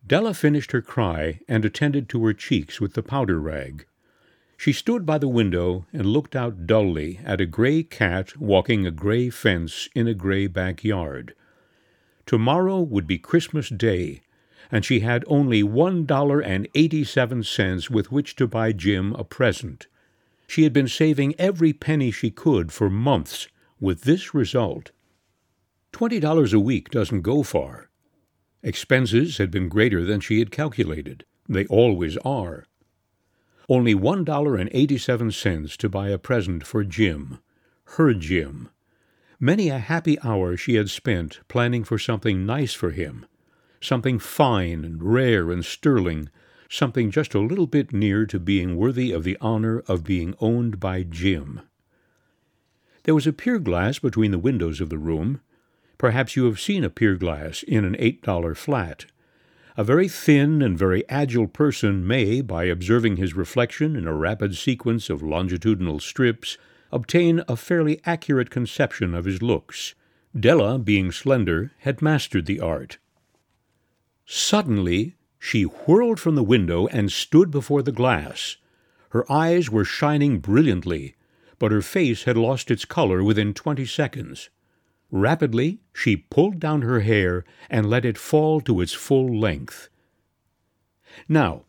Della 0.05 0.33
finished 0.33 0.71
her 0.71 0.81
cry 0.81 1.39
and 1.47 1.63
attended 1.63 2.09
to 2.09 2.25
her 2.25 2.33
cheeks 2.33 2.81
with 2.81 2.93
the 2.93 3.03
powder 3.03 3.39
rag. 3.39 3.85
She 4.57 4.73
stood 4.73 5.05
by 5.05 5.17
the 5.17 5.27
window 5.27 5.85
and 5.91 6.05
looked 6.05 6.35
out 6.35 6.67
dully 6.67 7.19
at 7.23 7.41
a 7.41 7.45
gray 7.45 7.83
cat 7.83 8.37
walking 8.37 8.85
a 8.85 8.91
gray 8.91 9.29
fence 9.29 9.89
in 9.95 10.07
a 10.07 10.13
gray 10.13 10.47
backyard. 10.47 11.33
Tomorrow 12.25 12.81
would 12.81 13.07
be 13.07 13.17
Christmas 13.17 13.69
Day, 13.69 14.21
and 14.71 14.85
she 14.85 14.99
had 15.01 15.25
only 15.27 15.63
one 15.63 16.05
dollar 16.05 16.39
and 16.39 16.67
eighty-seven 16.75 17.43
cents 17.43 17.89
with 17.89 18.11
which 18.11 18.35
to 18.35 18.47
buy 18.47 18.71
Jim 18.71 19.13
a 19.15 19.23
present. 19.23 19.87
She 20.47 20.63
had 20.63 20.73
been 20.73 20.87
saving 20.87 21.35
every 21.39 21.73
penny 21.73 22.11
she 22.11 22.29
could 22.29 22.71
for 22.71 22.89
months, 22.89 23.47
with 23.79 24.01
this 24.01 24.33
result. 24.33 24.91
Twenty 25.91 26.19
dollars 26.19 26.53
a 26.53 26.59
week 26.59 26.89
doesn't 26.89 27.21
go 27.21 27.43
far. 27.43 27.89
Expenses 28.63 29.37
had 29.37 29.51
been 29.51 29.67
greater 29.67 30.03
than 30.05 30.21
she 30.21 30.39
had 30.39 30.49
calculated. 30.49 31.25
They 31.49 31.65
always 31.65 32.17
are 32.17 32.65
only 33.67 33.93
one 33.93 34.23
dollar 34.23 34.55
and 34.55 34.69
eighty-seven 34.73 35.31
cents 35.31 35.77
to 35.77 35.89
buy 35.89 36.09
a 36.09 36.17
present 36.17 36.65
for 36.65 36.83
Jim, 36.83 37.39
her 37.95 38.13
Jim. 38.13 38.69
Many 39.39 39.69
a 39.69 39.79
happy 39.79 40.19
hour 40.21 40.55
she 40.55 40.75
had 40.75 40.89
spent 40.89 41.39
planning 41.47 41.83
for 41.83 41.97
something 41.97 42.45
nice 42.45 42.73
for 42.73 42.91
him, 42.91 43.25
something 43.81 44.19
fine 44.19 44.85
and 44.85 45.03
rare 45.03 45.51
and 45.51 45.65
sterling, 45.65 46.29
something 46.69 47.11
just 47.11 47.33
a 47.33 47.39
little 47.39 47.67
bit 47.67 47.91
near 47.91 48.25
to 48.25 48.39
being 48.39 48.77
worthy 48.77 49.11
of 49.11 49.23
the 49.23 49.37
honor 49.41 49.79
of 49.87 50.03
being 50.03 50.35
owned 50.39 50.79
by 50.79 51.03
Jim. 51.03 51.61
There 53.03 53.15
was 53.15 53.27
a 53.27 53.33
pier 53.33 53.59
glass 53.59 53.99
between 53.99 54.31
the 54.31 54.39
windows 54.39 54.79
of 54.79 54.89
the 54.89 54.97
room. 54.97 55.41
Perhaps 56.01 56.35
you 56.35 56.45
have 56.45 56.59
seen 56.59 56.83
a 56.83 56.89
pier 56.89 57.15
glass 57.15 57.61
in 57.61 57.85
an 57.85 57.95
eight 57.99 58.23
dollar 58.23 58.55
flat. 58.55 59.05
A 59.77 59.83
very 59.83 60.07
thin 60.07 60.63
and 60.63 60.75
very 60.75 61.07
agile 61.07 61.45
person 61.45 62.07
may, 62.07 62.41
by 62.41 62.63
observing 62.63 63.17
his 63.17 63.35
reflection 63.35 63.95
in 63.95 64.07
a 64.07 64.15
rapid 64.15 64.55
sequence 64.55 65.11
of 65.11 65.21
longitudinal 65.21 65.99
strips, 65.99 66.57
obtain 66.91 67.43
a 67.47 67.55
fairly 67.55 68.01
accurate 68.03 68.49
conception 68.49 69.13
of 69.13 69.25
his 69.25 69.43
looks. 69.43 69.93
Della, 70.35 70.79
being 70.79 71.11
slender, 71.11 71.71
had 71.81 72.01
mastered 72.01 72.47
the 72.47 72.59
art. 72.59 72.97
Suddenly, 74.25 75.17
she 75.37 75.65
whirled 75.65 76.19
from 76.19 76.33
the 76.33 76.41
window 76.41 76.87
and 76.87 77.11
stood 77.11 77.51
before 77.51 77.83
the 77.83 77.91
glass. 77.91 78.57
Her 79.09 79.31
eyes 79.31 79.69
were 79.69 79.85
shining 79.85 80.39
brilliantly, 80.39 81.13
but 81.59 81.71
her 81.71 81.83
face 81.83 82.23
had 82.23 82.37
lost 82.37 82.71
its 82.71 82.85
color 82.85 83.23
within 83.23 83.53
twenty 83.53 83.85
seconds. 83.85 84.49
Rapidly, 85.11 85.79
she 85.93 86.15
pulled 86.15 86.59
down 86.59 86.83
her 86.83 87.01
hair 87.01 87.43
and 87.69 87.89
let 87.89 88.05
it 88.05 88.17
fall 88.17 88.61
to 88.61 88.79
its 88.79 88.93
full 88.93 89.37
length. 89.37 89.89
Now, 91.27 91.65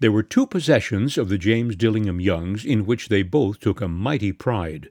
there 0.00 0.12
were 0.12 0.22
two 0.22 0.46
possessions 0.46 1.16
of 1.16 1.30
the 1.30 1.38
James 1.38 1.76
Dillingham 1.76 2.20
Youngs 2.20 2.64
in 2.64 2.84
which 2.84 3.08
they 3.08 3.22
both 3.22 3.58
took 3.58 3.80
a 3.80 3.88
mighty 3.88 4.32
pride. 4.32 4.90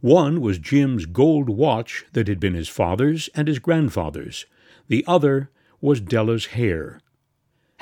One 0.00 0.40
was 0.40 0.58
Jim's 0.58 1.04
gold 1.04 1.50
watch 1.50 2.06
that 2.12 2.28
had 2.28 2.40
been 2.40 2.54
his 2.54 2.68
father's 2.68 3.28
and 3.34 3.46
his 3.46 3.58
grandfather's. 3.58 4.46
The 4.88 5.04
other 5.06 5.50
was 5.80 6.00
Della's 6.00 6.46
hair. 6.46 7.00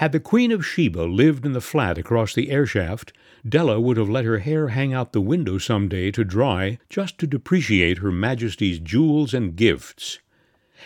Had 0.02 0.10
the 0.10 0.18
Queen 0.18 0.50
of 0.50 0.66
Sheba 0.66 1.04
lived 1.04 1.46
in 1.46 1.52
the 1.52 1.60
flat 1.60 1.96
across 1.96 2.34
the 2.34 2.50
air 2.50 2.66
shaft, 2.66 3.12
Della 3.48 3.80
would 3.80 3.96
have 3.96 4.10
let 4.10 4.24
her 4.24 4.40
hair 4.40 4.70
hang 4.70 4.92
out 4.92 5.12
the 5.12 5.20
window 5.20 5.58
some 5.58 5.88
day 5.88 6.10
to 6.10 6.24
dry, 6.24 6.80
just 6.90 7.18
to 7.18 7.26
depreciate 7.28 7.98
Her 7.98 8.10
Majesty's 8.10 8.80
jewels 8.80 9.32
and 9.32 9.54
gifts. 9.54 10.18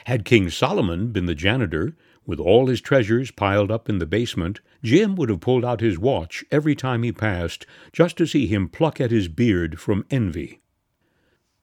Had 0.05 0.27
King 0.27 0.51
Solomon 0.51 1.13
been 1.13 1.25
the 1.25 1.35
janitor, 1.35 1.97
with 2.27 2.39
all 2.39 2.67
his 2.67 2.83
treasures 2.83 3.31
piled 3.31 3.71
up 3.71 3.89
in 3.89 4.01
the 4.01 4.05
basement, 4.05 4.61
Jim 4.83 5.17
would 5.17 5.31
have 5.31 5.41
pulled 5.41 5.65
out 5.65 5.81
his 5.81 5.99
watch 5.99 6.45
every 6.51 6.75
time 6.75 7.03
he 7.03 7.11
passed, 7.11 7.65
just 7.95 8.19
to 8.19 8.27
see 8.27 8.47
him 8.47 8.69
pluck 8.69 9.01
at 9.01 9.11
his 9.11 9.29
beard 9.29 9.81
from 9.81 10.05
envy. 10.11 10.61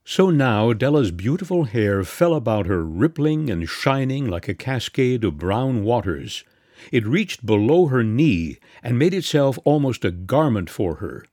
So 0.03 0.31
now 0.31 0.73
Della's 0.73 1.11
beautiful 1.11 1.65
hair 1.65 2.03
fell 2.03 2.33
about 2.33 2.65
her, 2.65 2.83
rippling 2.83 3.51
and 3.51 3.69
shining 3.69 4.27
like 4.27 4.47
a 4.47 4.55
cascade 4.55 5.23
of 5.23 5.37
brown 5.37 5.83
waters, 5.83 6.43
it 6.91 7.05
reached 7.05 7.45
below 7.45 7.87
her 7.87 8.03
knee 8.03 8.57
and 8.81 8.99
made 8.99 9.13
itself 9.13 9.57
almost 9.63 10.03
a 10.03 10.11
garment 10.11 10.69
for 10.69 10.95
her. 10.95 11.25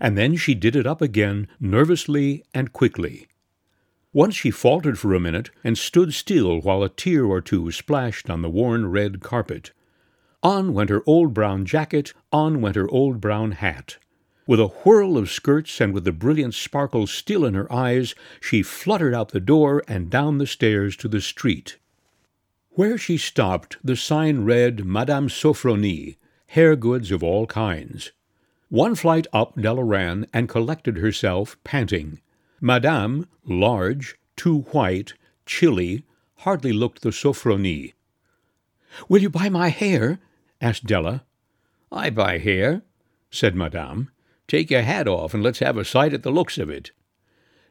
And 0.00 0.16
then 0.16 0.36
she 0.36 0.54
did 0.54 0.76
it 0.76 0.86
up 0.86 1.00
again, 1.00 1.48
nervously 1.60 2.44
and 2.52 2.72
quickly. 2.72 3.26
Once 4.12 4.34
she 4.34 4.50
faltered 4.50 4.98
for 4.98 5.14
a 5.14 5.20
minute 5.20 5.50
and 5.62 5.76
stood 5.76 6.14
still 6.14 6.60
while 6.60 6.82
a 6.82 6.88
tear 6.88 7.24
or 7.24 7.40
two 7.40 7.70
splashed 7.70 8.30
on 8.30 8.42
the 8.42 8.48
worn 8.48 8.86
red 8.86 9.20
carpet. 9.20 9.72
On 10.42 10.72
went 10.72 10.90
her 10.90 11.02
old 11.06 11.34
brown 11.34 11.66
jacket, 11.66 12.14
on 12.32 12.60
went 12.60 12.76
her 12.76 12.88
old 12.88 13.20
brown 13.20 13.52
hat. 13.52 13.98
With 14.46 14.60
a 14.60 14.68
whirl 14.68 15.18
of 15.18 15.28
skirts 15.28 15.80
and 15.80 15.92
with 15.92 16.04
the 16.04 16.12
brilliant 16.12 16.54
sparkle 16.54 17.06
still 17.06 17.44
in 17.44 17.54
her 17.54 17.70
eyes, 17.72 18.14
she 18.40 18.62
fluttered 18.62 19.12
out 19.12 19.30
the 19.30 19.40
door 19.40 19.82
and 19.88 20.08
down 20.08 20.38
the 20.38 20.46
stairs 20.46 20.96
to 20.98 21.08
the 21.08 21.20
street. 21.20 21.78
Where 22.76 22.98
she 22.98 23.16
stopped, 23.16 23.78
the 23.82 23.96
sign 23.96 24.44
read 24.44 24.84
Madame 24.84 25.30
Sophronie, 25.30 26.18
hair 26.48 26.76
goods 26.76 27.10
of 27.10 27.22
all 27.22 27.46
kinds. 27.46 28.12
One 28.68 28.94
flight 28.94 29.26
up 29.32 29.58
Della 29.58 29.82
ran 29.82 30.26
and 30.34 30.46
collected 30.46 30.98
herself, 30.98 31.56
panting. 31.64 32.20
Madame, 32.60 33.28
large, 33.46 34.16
too 34.36 34.60
white, 34.72 35.14
chilly, 35.46 36.04
hardly 36.40 36.74
looked 36.74 37.00
the 37.00 37.12
Sophronie. 37.12 37.94
Will 39.08 39.22
you 39.22 39.30
buy 39.30 39.48
my 39.48 39.68
hair? 39.68 40.18
asked 40.60 40.84
Della. 40.84 41.24
I 41.90 42.10
buy 42.10 42.36
hair, 42.36 42.82
said 43.30 43.56
Madame. 43.56 44.10
Take 44.46 44.70
your 44.70 44.82
hat 44.82 45.08
off 45.08 45.32
and 45.32 45.42
let's 45.42 45.60
have 45.60 45.78
a 45.78 45.84
sight 45.86 46.12
at 46.12 46.24
the 46.24 46.30
looks 46.30 46.58
of 46.58 46.68
it. 46.68 46.90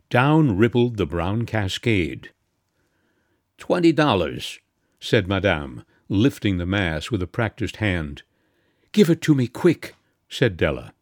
Down 0.10 0.58
rippled 0.58 0.98
the 0.98 1.06
brown 1.06 1.46
cascade. 1.46 2.32
Twenty 3.60 3.92
dollars, 3.92 4.60
said 5.06 5.28
Madame, 5.28 5.84
lifting 6.10 6.58
the 6.58 6.66
mass 6.66 7.12
with 7.12 7.22
a 7.22 7.28
practised 7.28 7.76
hand. 7.76 8.24
Give 8.92 9.08
it 9.08 9.22
to 9.22 9.36
me 9.36 9.46
quick, 9.46 9.94
said 10.28 10.58
Della. 10.58 10.94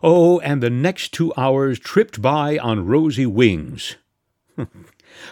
Oh, 0.00 0.38
and 0.40 0.62
the 0.62 0.70
next 0.70 1.12
two 1.12 1.32
hours 1.36 1.80
tripped 1.80 2.22
by 2.22 2.56
on 2.56 2.86
rosy 2.86 3.26
wings. 3.26 3.96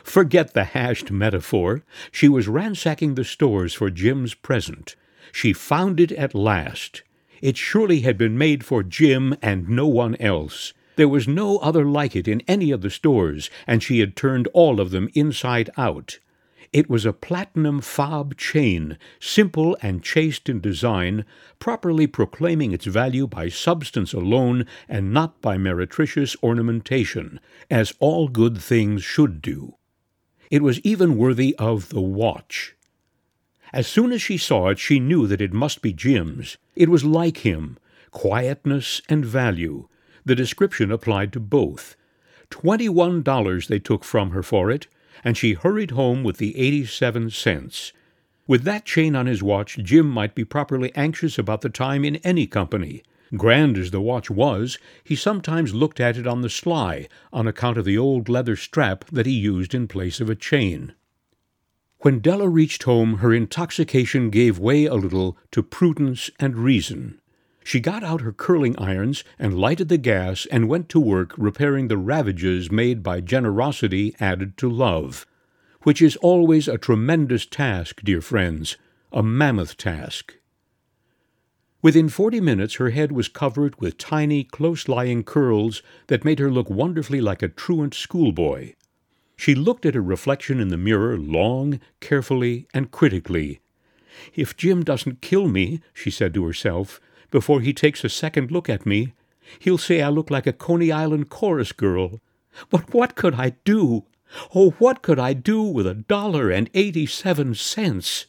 Forget 0.02 0.54
the 0.54 0.64
hashed 0.64 1.12
metaphor. 1.12 1.84
She 2.10 2.28
was 2.28 2.48
ransacking 2.48 3.14
the 3.14 3.24
stores 3.24 3.74
for 3.74 3.90
Jim's 3.90 4.34
present. 4.34 4.96
She 5.30 5.52
found 5.52 6.00
it 6.00 6.10
at 6.10 6.34
last. 6.34 7.02
It 7.40 7.56
surely 7.56 8.00
had 8.00 8.18
been 8.18 8.36
made 8.36 8.64
for 8.64 8.82
Jim 8.82 9.36
and 9.40 9.68
no 9.68 9.86
one 9.86 10.16
else. 10.16 10.72
There 10.96 11.08
was 11.08 11.28
no 11.28 11.58
other 11.58 11.84
like 11.84 12.16
it 12.16 12.26
in 12.26 12.42
any 12.48 12.72
of 12.72 12.80
the 12.80 12.90
stores, 12.90 13.50
and 13.68 13.84
she 13.84 14.00
had 14.00 14.16
turned 14.16 14.48
all 14.48 14.80
of 14.80 14.90
them 14.90 15.08
inside 15.14 15.70
out. 15.76 16.18
It 16.72 16.88
was 16.88 17.04
a 17.04 17.12
platinum 17.12 17.82
fob 17.82 18.36
chain, 18.38 18.96
simple 19.20 19.76
and 19.82 20.02
chaste 20.02 20.48
in 20.48 20.60
design, 20.60 21.26
properly 21.58 22.06
proclaiming 22.06 22.72
its 22.72 22.86
value 22.86 23.26
by 23.26 23.50
substance 23.50 24.14
alone 24.14 24.64
and 24.88 25.12
not 25.12 25.42
by 25.42 25.58
meretricious 25.58 26.34
ornamentation, 26.42 27.40
as 27.70 27.92
all 28.00 28.28
good 28.28 28.56
things 28.56 29.04
should 29.04 29.42
do. 29.42 29.76
It 30.50 30.62
was 30.62 30.80
even 30.80 31.18
worthy 31.18 31.54
of 31.56 31.90
the 31.90 32.00
watch. 32.00 32.74
As 33.74 33.86
soon 33.86 34.10
as 34.10 34.22
she 34.22 34.38
saw 34.38 34.68
it, 34.68 34.78
she 34.78 34.98
knew 34.98 35.26
that 35.26 35.40
it 35.42 35.52
must 35.52 35.82
be 35.82 35.92
Jim's. 35.92 36.56
It 36.74 36.88
was 36.88 37.04
like 37.04 37.38
him 37.38 37.78
quietness 38.12 39.00
and 39.08 39.24
value. 39.24 39.88
The 40.24 40.34
description 40.34 40.92
applied 40.92 41.32
to 41.32 41.40
both. 41.40 41.96
Twenty-one 42.50 43.22
dollars 43.22 43.68
they 43.68 43.78
took 43.78 44.04
from 44.04 44.30
her 44.30 44.42
for 44.42 44.70
it, 44.70 44.86
and 45.24 45.36
she 45.36 45.54
hurried 45.54 45.92
home 45.92 46.22
with 46.22 46.38
the 46.38 46.56
eighty-seven 46.58 47.30
cents. 47.30 47.92
With 48.46 48.64
that 48.64 48.84
chain 48.84 49.14
on 49.14 49.26
his 49.26 49.42
watch, 49.42 49.78
Jim 49.78 50.08
might 50.08 50.34
be 50.34 50.44
properly 50.44 50.92
anxious 50.94 51.38
about 51.38 51.60
the 51.60 51.70
time 51.70 52.04
in 52.04 52.16
any 52.16 52.46
company. 52.46 53.02
Grand 53.36 53.78
as 53.78 53.92
the 53.92 54.00
watch 54.00 54.30
was, 54.30 54.78
he 55.02 55.16
sometimes 55.16 55.72
looked 55.72 56.00
at 56.00 56.18
it 56.18 56.26
on 56.26 56.42
the 56.42 56.50
sly 56.50 57.08
on 57.32 57.46
account 57.46 57.78
of 57.78 57.86
the 57.86 57.96
old 57.96 58.28
leather 58.28 58.56
strap 58.56 59.06
that 59.06 59.24
he 59.24 59.32
used 59.32 59.74
in 59.74 59.88
place 59.88 60.20
of 60.20 60.28
a 60.28 60.34
chain. 60.34 60.92
When 62.00 62.18
Della 62.18 62.48
reached 62.48 62.82
home, 62.82 63.18
her 63.18 63.32
intoxication 63.32 64.28
gave 64.28 64.58
way 64.58 64.84
a 64.84 64.96
little 64.96 65.38
to 65.52 65.62
prudence 65.62 66.30
and 66.38 66.56
reason. 66.56 67.20
She 67.64 67.80
got 67.80 68.02
out 68.02 68.20
her 68.22 68.32
curling 68.32 68.78
irons 68.78 69.22
and 69.38 69.58
lighted 69.58 69.88
the 69.88 69.98
gas 69.98 70.46
and 70.46 70.68
went 70.68 70.88
to 70.90 71.00
work 71.00 71.34
repairing 71.38 71.88
the 71.88 71.96
ravages 71.96 72.70
made 72.70 73.02
by 73.02 73.20
generosity 73.20 74.14
added 74.18 74.56
to 74.58 74.68
love, 74.68 75.26
which 75.82 76.02
is 76.02 76.16
always 76.16 76.68
a 76.68 76.78
tremendous 76.78 77.46
task, 77.46 78.00
dear 78.02 78.20
friends, 78.20 78.76
a 79.12 79.22
mammoth 79.22 79.76
task. 79.76 80.34
Within 81.82 82.08
forty 82.08 82.40
minutes 82.40 82.74
her 82.74 82.90
head 82.90 83.10
was 83.10 83.28
covered 83.28 83.80
with 83.80 83.98
tiny, 83.98 84.44
close-lying 84.44 85.24
curls 85.24 85.82
that 86.06 86.24
made 86.24 86.38
her 86.38 86.50
look 86.50 86.70
wonderfully 86.70 87.20
like 87.20 87.42
a 87.42 87.48
truant 87.48 87.94
schoolboy. 87.94 88.74
She 89.36 89.56
looked 89.56 89.84
at 89.84 89.96
her 89.96 90.02
reflection 90.02 90.60
in 90.60 90.68
the 90.68 90.76
mirror 90.76 91.18
long, 91.18 91.80
carefully, 91.98 92.68
and 92.72 92.92
critically. 92.92 93.60
If 94.34 94.56
Jim 94.56 94.84
doesn't 94.84 95.22
kill 95.22 95.48
me, 95.48 95.80
she 95.92 96.10
said 96.10 96.34
to 96.34 96.44
herself, 96.44 97.00
before 97.32 97.60
he 97.60 97.72
takes 97.72 98.04
a 98.04 98.08
second 98.08 98.52
look 98.52 98.68
at 98.68 98.86
me, 98.86 99.14
he'll 99.58 99.78
say 99.78 100.00
I 100.00 100.08
look 100.08 100.30
like 100.30 100.46
a 100.46 100.52
Coney 100.52 100.92
Island 100.92 101.28
chorus 101.28 101.72
girl. 101.72 102.20
But 102.70 102.94
what 102.94 103.16
could 103.16 103.34
I 103.34 103.56
do? 103.64 104.04
Oh, 104.54 104.70
what 104.78 105.02
could 105.02 105.18
I 105.18 105.32
do 105.32 105.62
with 105.62 105.86
a 105.86 105.94
dollar 105.94 106.50
and 106.50 106.70
eighty-seven 106.74 107.54
cents? 107.56 108.26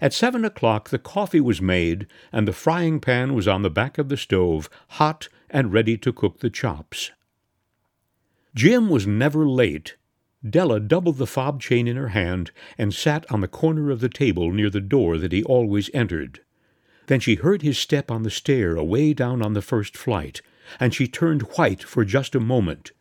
At 0.00 0.12
seven 0.12 0.44
o'clock 0.44 0.90
the 0.90 0.98
coffee 0.98 1.40
was 1.40 1.60
made, 1.60 2.06
and 2.30 2.46
the 2.46 2.52
frying 2.52 3.00
pan 3.00 3.34
was 3.34 3.48
on 3.48 3.62
the 3.62 3.70
back 3.70 3.98
of 3.98 4.08
the 4.08 4.16
stove, 4.16 4.70
hot 4.90 5.28
and 5.50 5.72
ready 5.72 5.96
to 5.98 6.12
cook 6.12 6.38
the 6.38 6.50
chops. 6.50 7.10
Jim 8.54 8.88
was 8.88 9.06
never 9.06 9.46
late. 9.46 9.96
Della 10.48 10.78
doubled 10.78 11.18
the 11.18 11.26
fob 11.26 11.60
chain 11.60 11.88
in 11.88 11.96
her 11.96 12.08
hand 12.08 12.52
and 12.76 12.94
sat 12.94 13.28
on 13.30 13.40
the 13.40 13.48
corner 13.48 13.90
of 13.90 14.00
the 14.00 14.08
table 14.08 14.52
near 14.52 14.70
the 14.70 14.80
door 14.80 15.18
that 15.18 15.32
he 15.32 15.42
always 15.42 15.90
entered. 15.92 16.40
Then 17.08 17.20
she 17.20 17.36
heard 17.36 17.62
his 17.62 17.78
step 17.78 18.10
on 18.10 18.22
the 18.22 18.30
stair 18.30 18.76
away 18.76 19.14
down 19.14 19.42
on 19.42 19.54
the 19.54 19.62
first 19.62 19.96
flight, 19.96 20.42
and 20.78 20.94
she 20.94 21.08
turned 21.08 21.42
white 21.56 21.82
for 21.82 22.04
just 22.04 22.34
a 22.34 22.40
moment. 22.40 22.92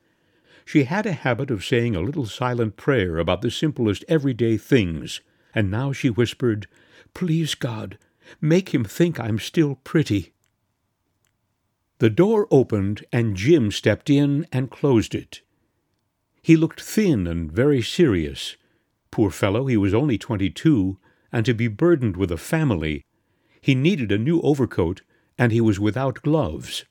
She 0.63 0.85
had 0.85 1.05
a 1.05 1.11
habit 1.11 1.51
of 1.51 1.65
saying 1.65 1.93
a 1.93 2.01
little 2.01 2.25
silent 2.25 2.77
prayer 2.77 3.17
about 3.17 3.41
the 3.41 3.51
simplest 3.51 4.05
everyday 4.07 4.55
things, 4.55 5.19
and 5.53 5.69
now 5.69 5.91
she 5.91 6.09
whispered, 6.09 6.67
Please, 7.13 7.53
God, 7.53 7.97
make 8.39 8.73
him 8.73 8.85
think 8.85 9.19
I'm 9.19 9.39
still 9.39 9.75
pretty. 9.75 10.33
The 11.99 12.09
door 12.09 12.47
opened, 12.49 13.05
and 13.11 13.35
Jim 13.35 13.71
stepped 13.71 14.09
in 14.09 14.47
and 14.53 14.71
closed 14.71 15.15
it. 15.15 15.41
He 16.41 16.55
looked 16.55 16.79
thin 16.79 17.27
and 17.27 17.51
very 17.51 17.81
serious. 17.81 18.55
Poor 19.11 19.31
fellow, 19.31 19.65
he 19.65 19.75
was 19.75 19.93
only 19.93 20.17
twenty-two, 20.17 20.97
and 21.33 21.45
to 21.45 21.53
be 21.53 21.67
burdened 21.67 22.15
with 22.15 22.31
a 22.31 22.37
family. 22.37 23.03
He 23.61 23.75
needed 23.75 24.11
a 24.11 24.17
new 24.17 24.41
overcoat, 24.41 25.01
and 25.37 25.51
he 25.51 25.61
was 25.61 25.79
without 25.79 26.21
gloves. 26.21 26.85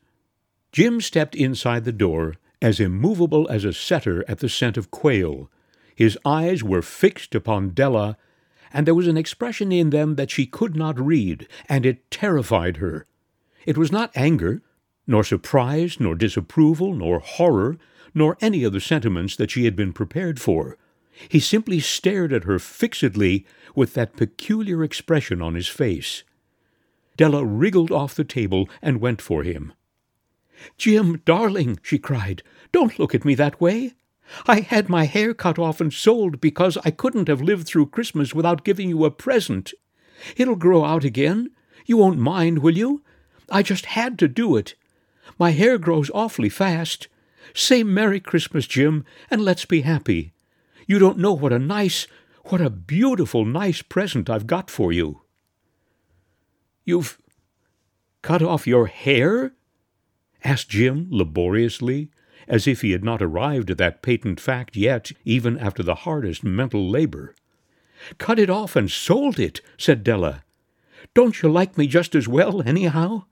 Jim 0.72 1.00
stepped 1.00 1.34
inside 1.34 1.84
the 1.84 1.92
door, 1.92 2.34
as 2.60 2.80
immovable 2.80 3.48
as 3.48 3.64
a 3.64 3.72
setter 3.72 4.24
at 4.28 4.38
the 4.38 4.48
scent 4.48 4.76
of 4.76 4.90
quail. 4.90 5.50
His 5.94 6.18
eyes 6.24 6.62
were 6.62 6.82
fixed 6.82 7.34
upon 7.34 7.70
Della, 7.70 8.16
and 8.72 8.86
there 8.86 8.94
was 8.94 9.06
an 9.06 9.16
expression 9.16 9.72
in 9.72 9.90
them 9.90 10.16
that 10.16 10.30
she 10.30 10.46
could 10.46 10.76
not 10.76 11.00
read, 11.00 11.48
and 11.68 11.86
it 11.86 12.10
terrified 12.10 12.78
her. 12.78 13.06
It 13.64 13.78
was 13.78 13.90
not 13.90 14.10
anger, 14.14 14.62
nor 15.06 15.24
surprise, 15.24 15.98
nor 16.00 16.14
disapproval, 16.14 16.94
nor 16.94 17.20
horror, 17.20 17.78
nor 18.14 18.36
any 18.40 18.64
of 18.64 18.72
the 18.72 18.80
sentiments 18.80 19.36
that 19.36 19.50
she 19.50 19.64
had 19.64 19.76
been 19.76 19.92
prepared 19.92 20.40
for. 20.40 20.76
He 21.28 21.40
simply 21.40 21.80
stared 21.80 22.32
at 22.32 22.44
her 22.44 22.58
fixedly 22.58 23.46
with 23.74 23.94
that 23.94 24.16
peculiar 24.16 24.84
expression 24.84 25.40
on 25.40 25.54
his 25.54 25.68
face. 25.68 26.24
Della 27.16 27.44
wriggled 27.44 27.90
off 27.90 28.14
the 28.14 28.24
table 28.24 28.68
and 28.82 29.00
went 29.00 29.22
for 29.22 29.42
him. 29.42 29.72
Jim, 30.78 31.22
darling, 31.24 31.78
she 31.82 31.98
cried, 31.98 32.42
don't 32.72 32.98
look 32.98 33.14
at 33.14 33.24
me 33.24 33.34
that 33.34 33.60
way. 33.60 33.94
I 34.46 34.60
had 34.60 34.88
my 34.88 35.04
hair 35.04 35.34
cut 35.34 35.58
off 35.58 35.80
and 35.80 35.92
sold 35.92 36.40
because 36.40 36.76
I 36.84 36.90
couldn't 36.90 37.28
have 37.28 37.40
lived 37.40 37.66
through 37.66 37.86
Christmas 37.86 38.34
without 38.34 38.64
giving 38.64 38.88
you 38.88 39.04
a 39.04 39.10
present. 39.10 39.72
It'll 40.36 40.56
grow 40.56 40.84
out 40.84 41.04
again. 41.04 41.50
You 41.84 41.98
won't 41.98 42.18
mind, 42.18 42.58
will 42.58 42.76
you? 42.76 43.02
I 43.50 43.62
just 43.62 43.86
had 43.86 44.18
to 44.18 44.28
do 44.28 44.56
it. 44.56 44.74
My 45.38 45.50
hair 45.50 45.78
grows 45.78 46.10
awfully 46.12 46.48
fast. 46.48 47.08
Say 47.54 47.82
Merry 47.82 48.18
Christmas, 48.18 48.66
Jim, 48.66 49.04
and 49.30 49.42
let's 49.42 49.64
be 49.64 49.82
happy. 49.82 50.32
You 50.86 50.98
don't 50.98 51.18
know 51.18 51.32
what 51.32 51.52
a 51.52 51.58
nice, 51.58 52.06
what 52.46 52.60
a 52.60 52.70
beautiful, 52.70 53.44
nice 53.44 53.82
present 53.82 54.28
I've 54.28 54.46
got 54.46 54.70
for 54.70 54.92
you. 54.92 55.22
You've 56.86 57.18
cut 58.22 58.42
off 58.42 58.66
your 58.66 58.86
hair? 58.86 59.52
asked 60.42 60.70
Jim 60.70 61.08
laboriously, 61.10 62.10
as 62.46 62.68
if 62.68 62.80
he 62.80 62.92
had 62.92 63.02
not 63.02 63.20
arrived 63.20 63.70
at 63.70 63.78
that 63.78 64.02
patent 64.02 64.40
fact 64.40 64.76
yet, 64.76 65.10
even 65.24 65.58
after 65.58 65.82
the 65.82 65.96
hardest 65.96 66.44
mental 66.44 66.88
labor. 66.88 67.34
Cut 68.18 68.38
it 68.38 68.48
off 68.48 68.76
and 68.76 68.88
sold 68.88 69.40
it, 69.40 69.60
said 69.76 70.04
Della. 70.04 70.44
Don't 71.12 71.42
you 71.42 71.50
like 71.50 71.76
me 71.76 71.88
just 71.88 72.14
as 72.14 72.28
well, 72.28 72.62
anyhow? 72.62 73.24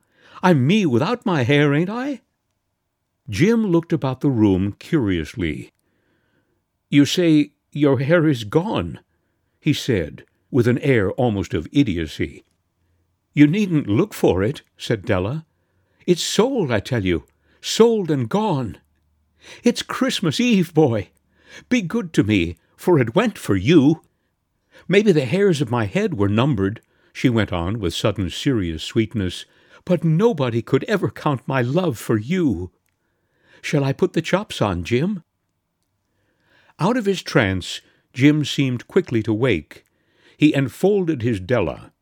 I'm 0.42 0.66
me 0.66 0.84
without 0.84 1.24
my 1.24 1.44
hair, 1.44 1.72
ain't 1.72 1.90
I? 1.90 2.22
Jim 3.30 3.68
looked 3.68 3.92
about 3.92 4.20
the 4.20 4.30
room 4.30 4.72
curiously. 4.78 5.70
You 6.90 7.06
say 7.06 7.52
your 7.70 8.00
hair 8.00 8.26
is 8.26 8.42
gone, 8.42 8.98
he 9.60 9.72
said, 9.72 10.24
with 10.50 10.66
an 10.66 10.78
air 10.78 11.12
almost 11.12 11.54
of 11.54 11.68
idiocy. 11.72 12.44
You 13.35 13.49
needn't 13.49 13.88
look 13.88 14.14
for 14.14 14.44
it, 14.44 14.62
said 14.79 15.05
Della. 15.05 15.44
It's 16.07 16.23
sold, 16.23 16.70
I 16.70 16.79
tell 16.79 17.05
you, 17.05 17.25
sold 17.61 18.11
and 18.11 18.29
gone. 18.29 18.79
It's 19.64 19.83
Christmas 19.83 20.38
Eve, 20.38 20.73
boy. 20.73 21.11
Be 21.68 21.83
good 21.83 22.12
to 22.12 22.23
me, 22.23 22.57
for 22.77 22.99
it 22.99 23.16
went 23.16 23.37
for 23.37 23.57
you. 23.57 24.03
Maybe 24.87 25.11
the 25.11 25.25
hairs 25.25 25.61
of 25.61 25.70
my 25.70 25.87
head 25.87 26.14
were 26.14 26.29
numbered, 26.29 26.81
she 27.12 27.29
went 27.29 27.53
on 27.53 27.81
with 27.81 27.94
sudden 27.94 28.31
serious 28.31 28.85
sweetness, 28.85 29.47
but 29.85 30.05
nobody 30.05 30.62
could 30.62 30.85
ever 30.85 31.11
count 31.11 31.47
my 31.47 31.61
love 31.61 31.99
for 31.99 32.16
you. 32.16 32.70
Shall 33.62 33.83
I 33.83 33.92
put 33.92 34.12
the 34.12 34.23
chops 34.23 34.62
on, 34.62 34.85
Jim? 34.85 35.25
Out 36.79 36.97
of 36.97 37.07
his 37.07 37.23
trance, 37.23 37.81
Jim 38.12 38.44
seemed 38.44 38.87
quickly 38.87 39.23
to 39.23 39.33
wake. 39.33 39.85
He 40.37 40.55
enfolded 40.55 41.23
his 41.23 41.40
Della. 41.40 41.92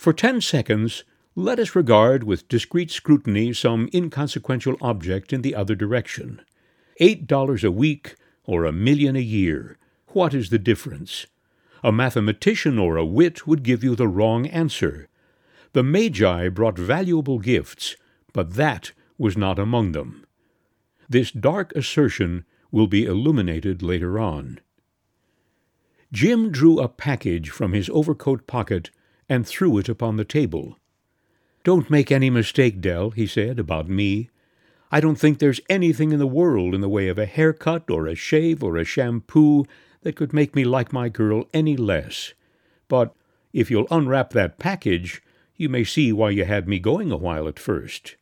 For 0.00 0.14
ten 0.14 0.40
seconds, 0.40 1.04
let 1.34 1.58
us 1.58 1.76
regard 1.76 2.24
with 2.24 2.48
discreet 2.48 2.90
scrutiny 2.90 3.52
some 3.52 3.90
inconsequential 3.92 4.78
object 4.80 5.30
in 5.30 5.42
the 5.42 5.54
other 5.54 5.74
direction. 5.74 6.40
Eight 7.00 7.26
dollars 7.26 7.64
a 7.64 7.70
week 7.70 8.14
or 8.46 8.64
a 8.64 8.72
million 8.72 9.14
a 9.14 9.20
year. 9.20 9.76
What 10.14 10.32
is 10.32 10.48
the 10.48 10.58
difference? 10.58 11.26
A 11.84 11.92
mathematician 11.92 12.78
or 12.78 12.96
a 12.96 13.04
wit 13.04 13.46
would 13.46 13.62
give 13.62 13.84
you 13.84 13.94
the 13.94 14.08
wrong 14.08 14.46
answer. 14.46 15.06
The 15.74 15.82
Magi 15.82 16.48
brought 16.48 16.78
valuable 16.78 17.38
gifts, 17.38 17.94
but 18.32 18.54
that 18.54 18.92
was 19.18 19.36
not 19.36 19.58
among 19.58 19.92
them. 19.92 20.24
This 21.10 21.30
dark 21.30 21.76
assertion 21.76 22.46
will 22.70 22.86
be 22.86 23.04
illuminated 23.04 23.82
later 23.82 24.18
on. 24.18 24.60
Jim 26.10 26.50
drew 26.50 26.80
a 26.80 26.88
package 26.88 27.50
from 27.50 27.74
his 27.74 27.90
overcoat 27.90 28.46
pocket 28.46 28.88
and 29.30 29.46
threw 29.46 29.78
it 29.78 29.88
upon 29.88 30.16
the 30.16 30.24
table. 30.24 30.76
Don't 31.62 31.88
make 31.88 32.10
any 32.10 32.28
mistake, 32.28 32.80
Dell, 32.80 33.10
he 33.10 33.26
said, 33.26 33.60
about 33.60 33.88
me. 33.88 34.28
I 34.90 35.00
don't 35.00 35.14
think 35.14 35.38
there's 35.38 35.60
anything 35.70 36.10
in 36.10 36.18
the 36.18 36.26
world 36.26 36.74
in 36.74 36.80
the 36.80 36.88
way 36.88 37.06
of 37.06 37.16
a 37.16 37.26
haircut 37.26 37.88
or 37.88 38.08
a 38.08 38.16
shave 38.16 38.64
or 38.64 38.76
a 38.76 38.84
shampoo 38.84 39.66
that 40.02 40.16
could 40.16 40.32
make 40.32 40.56
me 40.56 40.64
like 40.64 40.92
my 40.92 41.08
girl 41.08 41.44
any 41.54 41.76
less. 41.76 42.34
But 42.88 43.14
if 43.52 43.70
you'll 43.70 43.86
unwrap 43.90 44.30
that 44.30 44.58
package, 44.58 45.22
you 45.56 45.68
may 45.68 45.84
see 45.84 46.12
why 46.12 46.30
you 46.30 46.44
had 46.44 46.66
me 46.66 46.80
going 46.80 47.12
a 47.12 47.16
while 47.16 47.46
at 47.46 47.58
first. 47.58 48.16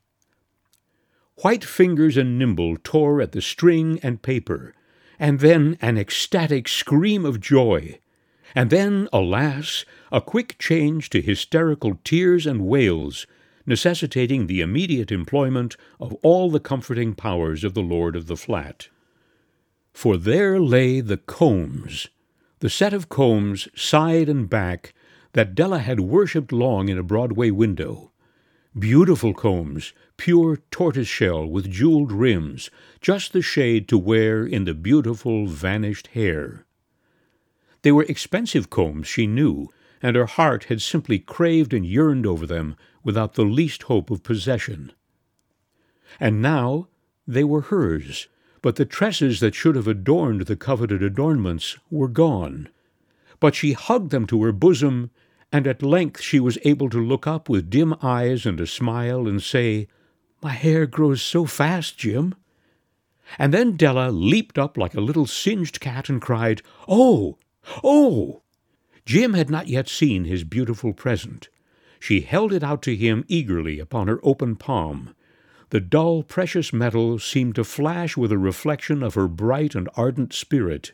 White 1.37 1.64
fingers 1.64 2.18
and 2.18 2.38
nimble 2.38 2.77
tore 2.85 3.23
at 3.23 3.33
the 3.33 3.40
string 3.40 3.99
and 4.03 4.21
paper, 4.21 4.75
and 5.18 5.40
then 5.40 5.79
an 5.81 5.97
ecstatic 5.97 6.68
scream 6.68 7.25
of 7.25 7.40
joy, 7.40 7.99
and 8.55 8.71
then, 8.71 9.09
alas, 9.12 9.85
a 10.11 10.21
quick 10.21 10.59
change 10.59 11.11
to 11.11 11.21
hysterical 11.21 11.99
tears 12.05 12.47
and 12.47 12.66
wails, 12.66 13.27
necessitating 13.66 14.47
the 14.47 14.61
immediate 14.61 15.12
employment 15.12 15.77
of 16.01 16.14
all 16.23 16.51
the 16.51 16.61
comforting 16.61 17.14
powers 17.14 17.64
of 17.64 17.75
the 17.75 17.83
Lord 17.83 18.16
of 18.16 18.27
the 18.27 18.37
Flat. 18.37 18.88
For 19.92 20.16
there 20.16 20.59
lay 20.59 21.01
the 21.01 21.16
combs, 21.16 22.09
the 22.61 22.71
set 22.71 22.92
of 22.92 23.09
combs, 23.09 23.68
side 23.75 24.29
and 24.29 24.49
back, 24.49 24.94
that 25.33 25.55
Della 25.55 25.81
had 25.81 26.01
worshipped 26.01 26.53
long 26.53 26.88
in 26.88 26.99
a 26.99 27.03
Broadway 27.03 27.51
window. 27.51 28.12
Beautiful 28.79 29.35
combs, 29.35 29.92
pure 30.16 30.59
tortoiseshell 30.71 31.47
with 31.47 31.71
jeweled 31.71 32.12
rims, 32.12 32.71
just 33.01 33.33
the 33.33 33.42
shade 33.42 33.88
to 33.88 33.99
wear 33.99 34.47
in 34.47 34.64
the 34.64 34.75
beautiful 34.75 35.47
vanished 35.47 36.09
hair. 36.09 36.64
They 37.83 37.92
were 37.92 38.05
expensive 38.05 38.71
combs, 38.71 39.07
she 39.09 39.27
knew, 39.27 39.68
and 40.03 40.17
her 40.17 40.27
heart 40.27 40.65
had 40.65 40.81
simply 40.83 41.19
craved 41.19 41.73
and 41.73 41.87
yearned 41.87 42.27
over 42.27 42.47
them 42.47 42.77
without 43.03 43.35
the 43.35 43.45
least 43.45 43.85
hope 43.85 44.11
of 44.11 44.23
possession. 44.23 44.93
And 46.21 46.41
now 46.43 46.89
they 47.27 47.45
were 47.45 47.63
hers, 47.63 48.29
but 48.63 48.77
the 48.77 48.85
tresses 48.85 49.41
that 49.41 49.55
should 49.55 49.77
have 49.77 49.89
adorned 49.89 50.43
the 50.43 50.57
coveted 50.57 51.03
adornments 51.03 51.77
were 51.91 52.09
gone. 52.09 52.69
But 53.41 53.55
she 53.55 53.73
hugged 53.73 54.11
them 54.11 54.27
to 54.27 54.43
her 54.43 54.53
bosom, 54.53 55.11
and 55.53 55.67
at 55.67 55.83
length 55.83 56.21
she 56.21 56.41
was 56.41 56.59
able 56.65 56.91
to 56.91 57.05
look 57.05 57.27
up 57.27 57.49
with 57.49 57.71
dim 57.71 57.95
eyes 58.03 58.47
and 58.47 58.61
a 58.61 58.67
smile 58.67 59.29
and 59.29 59.43
say, 59.43 59.89
my 60.41 60.53
hair 60.53 60.87
grows 60.87 61.21
so 61.21 61.47
fast, 61.47 61.99
Jim. 61.99 62.35
And 63.39 63.53
then 63.53 63.77
Della 63.77 64.11
leaped 64.11 64.59
up 64.59 64.77
like 64.77 64.95
a 64.95 65.01
little 65.01 65.27
singed 65.27 65.81
cat 65.81 66.09
and 66.09 66.23
cried, 66.23 66.63
Oh! 66.87 67.39
Oh! 67.83 68.43
Jim 69.09 69.33
had 69.33 69.49
not 69.49 69.68
yet 69.68 69.88
seen 69.88 70.27
his 70.27 70.44
beautiful 70.44 70.92
present. 70.92 71.49
She 71.99 72.21
held 72.21 72.53
it 72.53 72.62
out 72.62 72.83
to 72.83 72.94
him 72.94 73.25
eagerly 73.27 73.79
upon 73.79 74.07
her 74.07 74.21
open 74.23 74.55
palm. 74.55 75.14
The 75.71 75.81
dull, 75.81 76.23
precious 76.23 76.75
metal 76.75 77.18
seemed 77.18 77.55
to 77.55 77.64
flash 77.64 78.18
with 78.18 78.31
a 78.31 78.37
reflection 78.37 79.03
of 79.03 79.14
her 79.14 79.27
bright 79.27 79.75
and 79.75 79.88
ardent 79.97 80.35
spirit. 80.35 80.92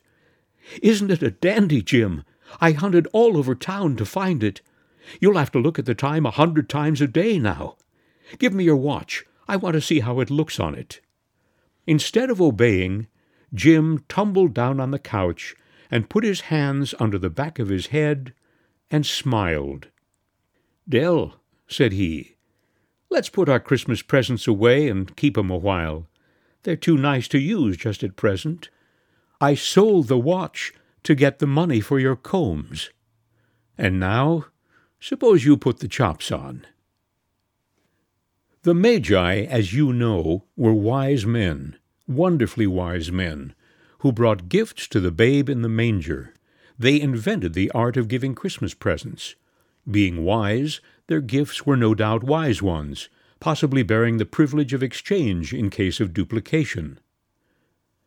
Isn't 0.80 1.10
it 1.10 1.24
a 1.24 1.32
dandy, 1.32 1.82
Jim? 1.82 2.22
I 2.60 2.70
hunted 2.70 3.08
all 3.12 3.36
over 3.36 3.56
town 3.56 3.96
to 3.96 4.04
find 4.04 4.44
it. 4.44 4.60
You'll 5.20 5.36
have 5.36 5.50
to 5.50 5.58
look 5.58 5.80
at 5.80 5.84
the 5.84 5.96
time 5.96 6.24
a 6.24 6.30
hundred 6.30 6.68
times 6.68 7.00
a 7.00 7.08
day 7.08 7.40
now. 7.40 7.78
Give 8.38 8.54
me 8.54 8.62
your 8.62 8.76
watch. 8.76 9.24
I 9.48 9.56
want 9.56 9.74
to 9.74 9.80
see 9.80 9.98
how 9.98 10.20
it 10.20 10.30
looks 10.30 10.60
on 10.60 10.76
it. 10.76 11.00
Instead 11.84 12.30
of 12.30 12.40
obeying, 12.40 13.08
Jim 13.52 14.04
tumbled 14.08 14.54
down 14.54 14.78
on 14.78 14.92
the 14.92 15.00
couch 15.00 15.56
and 15.90 16.10
put 16.10 16.24
his 16.24 16.42
hands 16.42 16.94
under 16.98 17.18
the 17.18 17.30
back 17.30 17.58
of 17.58 17.68
his 17.68 17.88
head 17.88 18.32
and 18.90 19.04
smiled. 19.04 19.88
Dell, 20.88 21.40
said 21.66 21.92
he, 21.92 22.36
let's 23.10 23.28
put 23.28 23.48
our 23.48 23.60
Christmas 23.60 24.02
presents 24.02 24.46
away 24.46 24.88
and 24.88 25.16
keep 25.16 25.38
'em 25.38 25.50
a 25.50 25.56
while. 25.56 26.06
They're 26.62 26.76
too 26.76 26.96
nice 26.96 27.28
to 27.28 27.38
use 27.38 27.76
just 27.76 28.02
at 28.02 28.16
present. 28.16 28.70
I 29.40 29.54
sold 29.54 30.08
the 30.08 30.18
watch 30.18 30.72
to 31.04 31.14
get 31.14 31.38
the 31.38 31.46
money 31.46 31.80
for 31.80 31.98
your 31.98 32.16
combs. 32.16 32.90
And 33.76 34.00
now, 34.00 34.46
suppose 35.00 35.44
you 35.44 35.56
put 35.56 35.80
the 35.80 35.88
chops 35.88 36.32
on. 36.32 36.66
The 38.62 38.74
Magi, 38.74 39.42
as 39.42 39.74
you 39.74 39.92
know, 39.92 40.44
were 40.56 40.72
wise 40.72 41.26
men, 41.26 41.76
wonderfully 42.08 42.66
wise 42.66 43.12
men, 43.12 43.54
who 44.04 44.12
brought 44.12 44.50
gifts 44.50 44.86
to 44.86 45.00
the 45.00 45.10
babe 45.10 45.48
in 45.48 45.62
the 45.62 45.68
manger. 45.68 46.34
They 46.78 47.00
invented 47.00 47.54
the 47.54 47.70
art 47.70 47.96
of 47.96 48.06
giving 48.06 48.34
Christmas 48.34 48.74
presents. 48.74 49.34
Being 49.90 50.24
wise, 50.24 50.82
their 51.06 51.22
gifts 51.22 51.64
were 51.64 51.74
no 51.74 51.94
doubt 51.94 52.22
wise 52.22 52.60
ones, 52.60 53.08
possibly 53.40 53.82
bearing 53.82 54.18
the 54.18 54.26
privilege 54.26 54.74
of 54.74 54.82
exchange 54.82 55.54
in 55.54 55.70
case 55.70 56.00
of 56.00 56.12
duplication. 56.12 56.98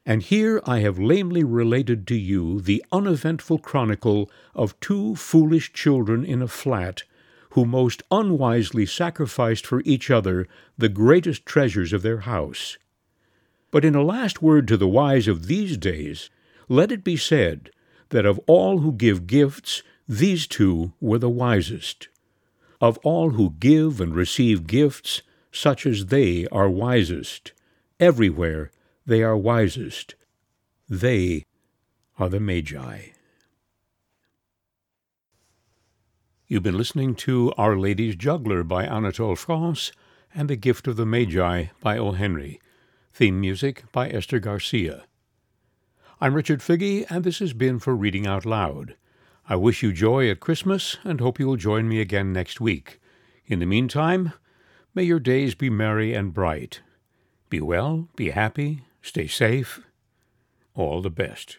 And 0.05 0.21
here 0.21 0.61
I 0.65 0.81
have 0.81 0.99
lamely 0.99 1.43
related 1.43 2.05
to 2.09 2.15
you 2.15 2.61
the 2.61 2.85
uneventful 2.91 3.57
chronicle 3.57 4.29
of 4.53 4.79
two 4.79 5.15
foolish 5.15 5.73
children 5.73 6.23
in 6.23 6.43
a 6.43 6.47
flat 6.47 7.05
who 7.53 7.65
most 7.65 8.03
unwisely 8.11 8.85
sacrificed 8.85 9.65
for 9.65 9.81
each 9.83 10.11
other 10.11 10.47
the 10.77 10.89
greatest 10.89 11.43
treasures 11.43 11.91
of 11.91 12.03
their 12.03 12.19
house. 12.19 12.77
But 13.77 13.85
in 13.85 13.93
a 13.93 14.01
last 14.01 14.41
word 14.41 14.67
to 14.69 14.75
the 14.75 14.87
wise 14.87 15.27
of 15.27 15.45
these 15.45 15.77
days, 15.77 16.31
let 16.67 16.91
it 16.91 17.03
be 17.03 17.15
said 17.15 17.69
that 18.09 18.25
of 18.25 18.39
all 18.47 18.79
who 18.79 18.91
give 18.91 19.27
gifts, 19.27 19.83
these 20.07 20.47
two 20.47 20.93
were 20.99 21.19
the 21.19 21.29
wisest. 21.29 22.07
Of 22.81 22.97
all 23.03 23.33
who 23.37 23.53
give 23.59 24.01
and 24.01 24.15
receive 24.15 24.65
gifts, 24.65 25.21
such 25.51 25.85
as 25.85 26.07
they 26.07 26.47
are 26.47 26.67
wisest. 26.67 27.53
Everywhere 27.99 28.71
they 29.05 29.21
are 29.21 29.37
wisest. 29.37 30.15
They 30.89 31.45
are 32.17 32.29
the 32.29 32.39
Magi. 32.39 33.09
You've 36.47 36.63
been 36.63 36.79
listening 36.79 37.13
to 37.27 37.53
Our 37.59 37.77
Lady's 37.77 38.15
Juggler 38.15 38.63
by 38.63 38.85
Anatole 38.85 39.35
France 39.35 39.91
and 40.33 40.49
The 40.49 40.55
Gift 40.55 40.87
of 40.87 40.95
the 40.95 41.05
Magi 41.05 41.65
by 41.79 41.99
O. 41.99 42.13
Henry. 42.13 42.59
Theme 43.17 43.41
music 43.41 43.83
by 43.91 44.09
Esther 44.09 44.37
Garcia. 44.37 45.05
I'm 46.21 46.35
Richard 46.35 46.59
Figge, 46.59 47.03
and 47.09 47.23
this 47.23 47.39
has 47.39 47.51
been 47.51 47.79
for 47.79 47.95
Reading 47.95 48.27
Out 48.27 48.45
Loud. 48.45 48.95
I 49.49 49.55
wish 49.55 49.81
you 49.81 49.91
joy 49.91 50.29
at 50.29 50.39
Christmas 50.39 50.97
and 51.03 51.19
hope 51.19 51.39
you 51.39 51.47
will 51.47 51.55
join 51.55 51.89
me 51.89 51.99
again 51.99 52.31
next 52.31 52.61
week. 52.61 53.01
In 53.47 53.57
the 53.57 53.65
meantime, 53.65 54.33
may 54.93 55.01
your 55.01 55.19
days 55.19 55.55
be 55.55 55.67
merry 55.67 56.13
and 56.13 56.31
bright. 56.31 56.81
Be 57.49 57.59
well, 57.59 58.07
be 58.15 58.29
happy, 58.29 58.83
stay 59.01 59.25
safe. 59.25 59.81
All 60.75 61.01
the 61.01 61.09
best. 61.09 61.57